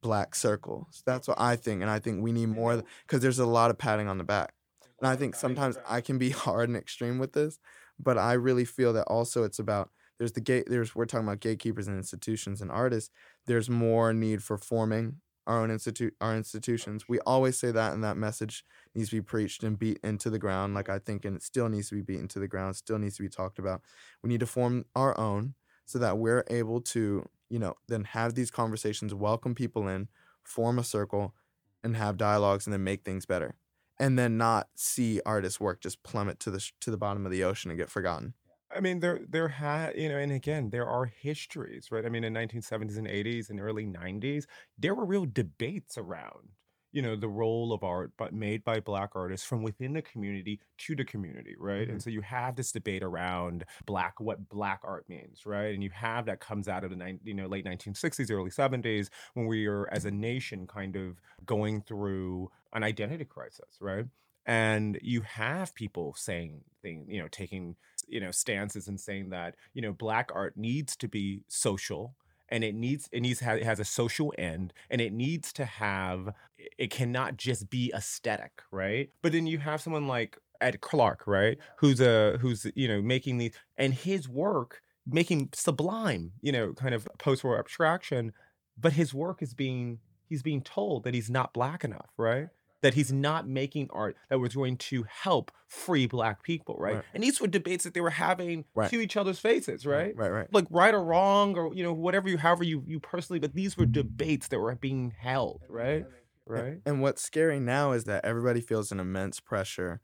[0.00, 1.02] black circles.
[1.06, 1.82] That's what I think.
[1.82, 4.52] And I think we need more because there's a lot of patting on the back.
[5.00, 7.58] And I think sometimes I can be hard and extreme with this,
[7.98, 11.40] but I really feel that also it's about there's the gate there's we're talking about
[11.40, 13.10] gatekeepers and institutions and artists
[13.46, 15.16] there's more need for forming
[15.46, 18.64] our own institute our institutions we always say that and that message
[18.94, 21.68] needs to be preached and beat into the ground like i think and it still
[21.68, 23.80] needs to be beaten to the ground still needs to be talked about
[24.22, 25.54] we need to form our own
[25.86, 30.08] so that we're able to you know then have these conversations welcome people in
[30.42, 31.34] form a circle
[31.82, 33.56] and have dialogues and then make things better
[33.98, 37.44] and then not see artists work just plummet to the to the bottom of the
[37.44, 38.34] ocean and get forgotten
[38.70, 42.04] I mean, there there had you know, and again, there are histories, right?
[42.04, 44.46] I mean, in 1970s and 80s and early 90s,
[44.76, 46.50] there were real debates around,
[46.92, 50.60] you know, the role of art, but made by Black artists from within the community
[50.78, 51.88] to the community, right?
[51.88, 52.02] And Mhm.
[52.02, 55.74] so you have this debate around Black, what Black art means, right?
[55.74, 59.10] And you have that comes out of the nine, you know, late 1960s, early 70s,
[59.34, 64.06] when we are as a nation kind of going through an identity crisis, right?
[64.46, 67.76] And you have people saying things, you know, taking
[68.06, 72.16] you know stances and saying that you know black art needs to be social
[72.50, 76.32] and it needs it needs it has a social end and it needs to have
[76.78, 79.10] it cannot just be aesthetic right?
[79.22, 81.58] But then you have someone like ed clark right?
[81.78, 86.94] Who's a who's you know making these and his work making sublime you know kind
[86.94, 88.32] of post-war abstraction
[88.76, 92.48] but his work is being he's being told that he's not black enough right
[92.82, 96.96] that he's not making art that was going to help free black people, right?
[96.96, 97.04] Right.
[97.14, 98.90] And these were debates that they were having Right.
[98.90, 100.14] to each other's faces, right?
[100.16, 103.40] right right Like right or wrong, or you know, whatever you, however you you personally,
[103.40, 106.06] but these were debates that were being held, right?
[106.46, 106.80] Right.
[106.86, 110.00] And what's scary now is that everybody feels an immense pressure,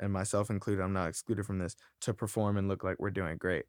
[0.00, 3.36] and myself included, I'm not excluded from this, to perform and look like we're doing
[3.36, 3.64] great.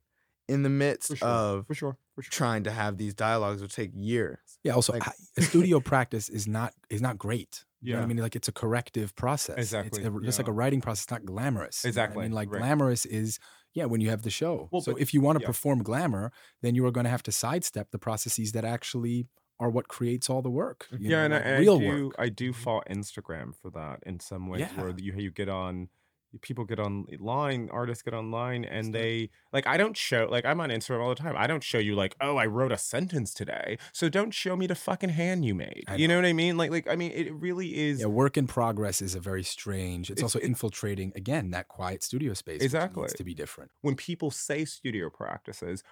[0.48, 1.28] In the midst For sure.
[1.28, 1.98] of For sure.
[2.16, 2.30] For sure.
[2.32, 4.38] trying to have these dialogues which take years.
[4.64, 4.74] Yeah.
[4.74, 7.66] Also, Like- I- a studio practice is not is not great.
[7.84, 8.04] You know what Yeah.
[8.04, 9.58] I mean, like it's a corrective process.
[9.58, 11.84] Exactly, It's a, just like a writing process, not glamorous.
[11.84, 12.60] you know Exactly, I mean, like right.
[12.60, 13.40] glamorous is
[13.74, 14.70] yeah when you have the show.
[14.72, 15.48] Well, so but- if you want to yeah.
[15.48, 16.32] perform glamour,
[16.62, 19.28] then you are going to have to sidestep the processes that actually
[19.60, 20.88] are what creates all the work.
[20.92, 22.16] Mm, you yeah, know, and, I, and real I do work.
[22.20, 22.62] I do mm-hmm.
[22.62, 25.90] fault Instagram for that in some ways where you you get on
[26.42, 30.70] people get online artists get online and they like i don't show like i'm on
[30.70, 33.78] instagram all the time i don't show you like oh i wrote a sentence today
[33.92, 36.58] so don't show me the fucking hand you made I you know what i mean
[36.58, 40.10] like like i mean it really is Yeah, work in progress is a very strange.
[40.10, 42.62] It's, It's- also it- infiltrating again that quiet studio space.
[42.62, 43.08] Exactly.
[43.08, 43.72] to be different.
[43.82, 45.84] when people say studio practices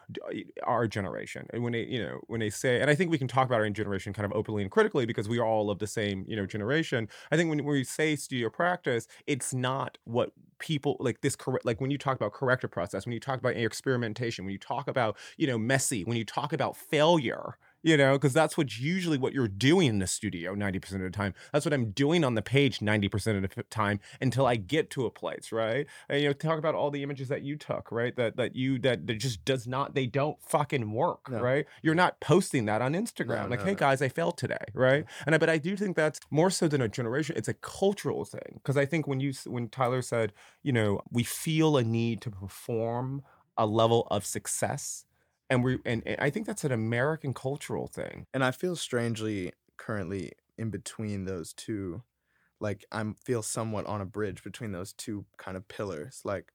[0.63, 3.27] our generation and when they you know when they say and i think we can
[3.27, 5.87] talk about our generation kind of openly and critically because we are all of the
[5.87, 10.30] same you know generation i think when we say studio practice it's not what
[10.61, 13.55] people like this correct like when you talk about corrective process when you talk about
[13.55, 18.13] experimentation when you talk about you know messy when you talk about failure you know
[18.13, 21.33] because that's what's usually what you're doing in the studio 90% of the time.
[21.51, 25.05] That's what i'm doing on the page 90% of the time until i get to
[25.05, 25.87] a place right?
[26.09, 28.15] And you know talk about all the images that you took right?
[28.15, 31.39] That that you that, that just does not they don't fucking work No.
[31.39, 31.65] right?
[31.81, 33.43] You're not posting that on instagram.
[33.43, 35.05] No, like no, hey guys i failed today right?
[35.25, 38.25] And I, but i do think that's more so than a generation it's a cultural
[38.25, 38.51] thing.
[38.55, 42.29] Because i think when you when tyler said you know we feel a need to
[42.29, 43.23] perform
[43.57, 45.05] a level of success
[45.51, 49.53] and we and, and i think that's an american cultural thing And I feel strangely
[49.77, 52.03] currently in between those two.
[52.59, 56.21] Like I'm feel somewhat on a bridge between those two kind of pillars.
[56.25, 56.53] Like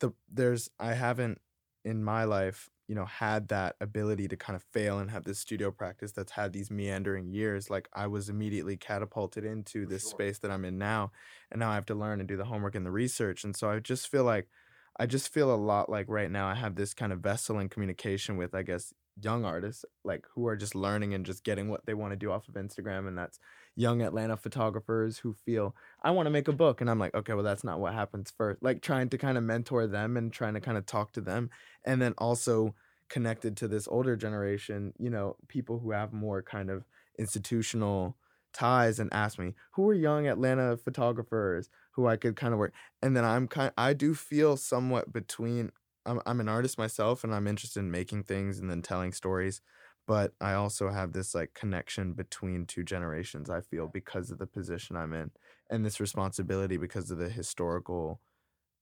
[0.00, 1.40] the there's I haven't
[1.84, 5.40] in my life, you know, had that ability to kind of fail and have this
[5.40, 7.70] studio practice that's had these meandering years.
[7.70, 10.06] Like I was immediately catapulted into For this sure.
[10.06, 11.12] space that I'm in now.
[11.50, 13.44] And now I have to learn and do the homework and the research.
[13.44, 14.48] And so I just feel like
[14.98, 17.68] I just feel a lot like right now I have this kind of vessel in
[17.68, 21.86] communication with, I guess, young artists, like who are just learning and just getting what
[21.86, 23.08] they want to do off of Instagram.
[23.08, 23.38] And that's
[23.74, 26.80] young Atlanta photographers who feel, I want to make a book.
[26.80, 28.62] And I'm like, okay, well, that's not what happens first.
[28.62, 31.50] Like trying to kind of mentor them and trying to kind of talk to them.
[31.84, 32.74] And then also
[33.08, 36.84] connected to this older generation, you know, people who have more kind of
[37.18, 38.16] institutional
[38.52, 42.74] ties and ask me who are young Atlanta photographers who I could kind of work
[43.02, 45.72] and then I'm kind I do feel somewhat between
[46.06, 49.60] I'm I'm an artist myself and I'm interested in making things and then telling stories
[50.06, 54.46] but I also have this like connection between two generations I feel because of the
[54.46, 55.32] position I'm in
[55.70, 58.20] and this responsibility because of the historical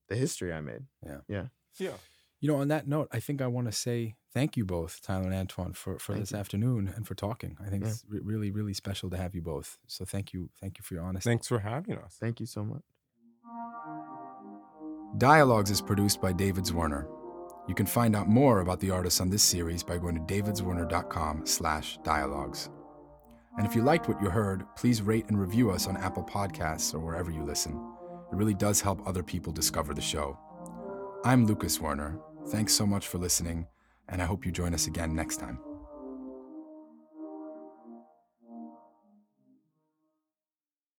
[0.09, 0.83] the history I made.
[1.07, 1.47] yeah Yeah.
[1.79, 1.95] Yeah.
[2.41, 5.31] You know, on that note, I think I want to say thank you both, Tyler
[5.31, 6.39] and Antwaun, for, for Thank this you.
[6.39, 7.57] afternoon and for talking.
[7.65, 7.91] I think Yeah.
[7.91, 9.79] it's re- really, really special to have you both.
[9.87, 11.31] So thank you, thank you for your honesty.
[11.31, 12.94] thanks for having us Thank you so much.
[15.19, 17.07] Dialogues is produced by David Zwirner.
[17.69, 21.47] You can find out more about the artists on this series by going to davidzwirner.com
[21.47, 22.69] slash dialogues.
[23.57, 26.95] And if you liked what you heard, please rate and review us on Apple Podcasts
[26.95, 27.81] or wherever you listen.
[28.33, 30.37] It really does help other people discover the show.
[31.25, 32.21] I'm Lucas Zwirner.
[32.49, 33.69] Thanks so much for listening,
[34.09, 35.61] and I hope you join us again next time.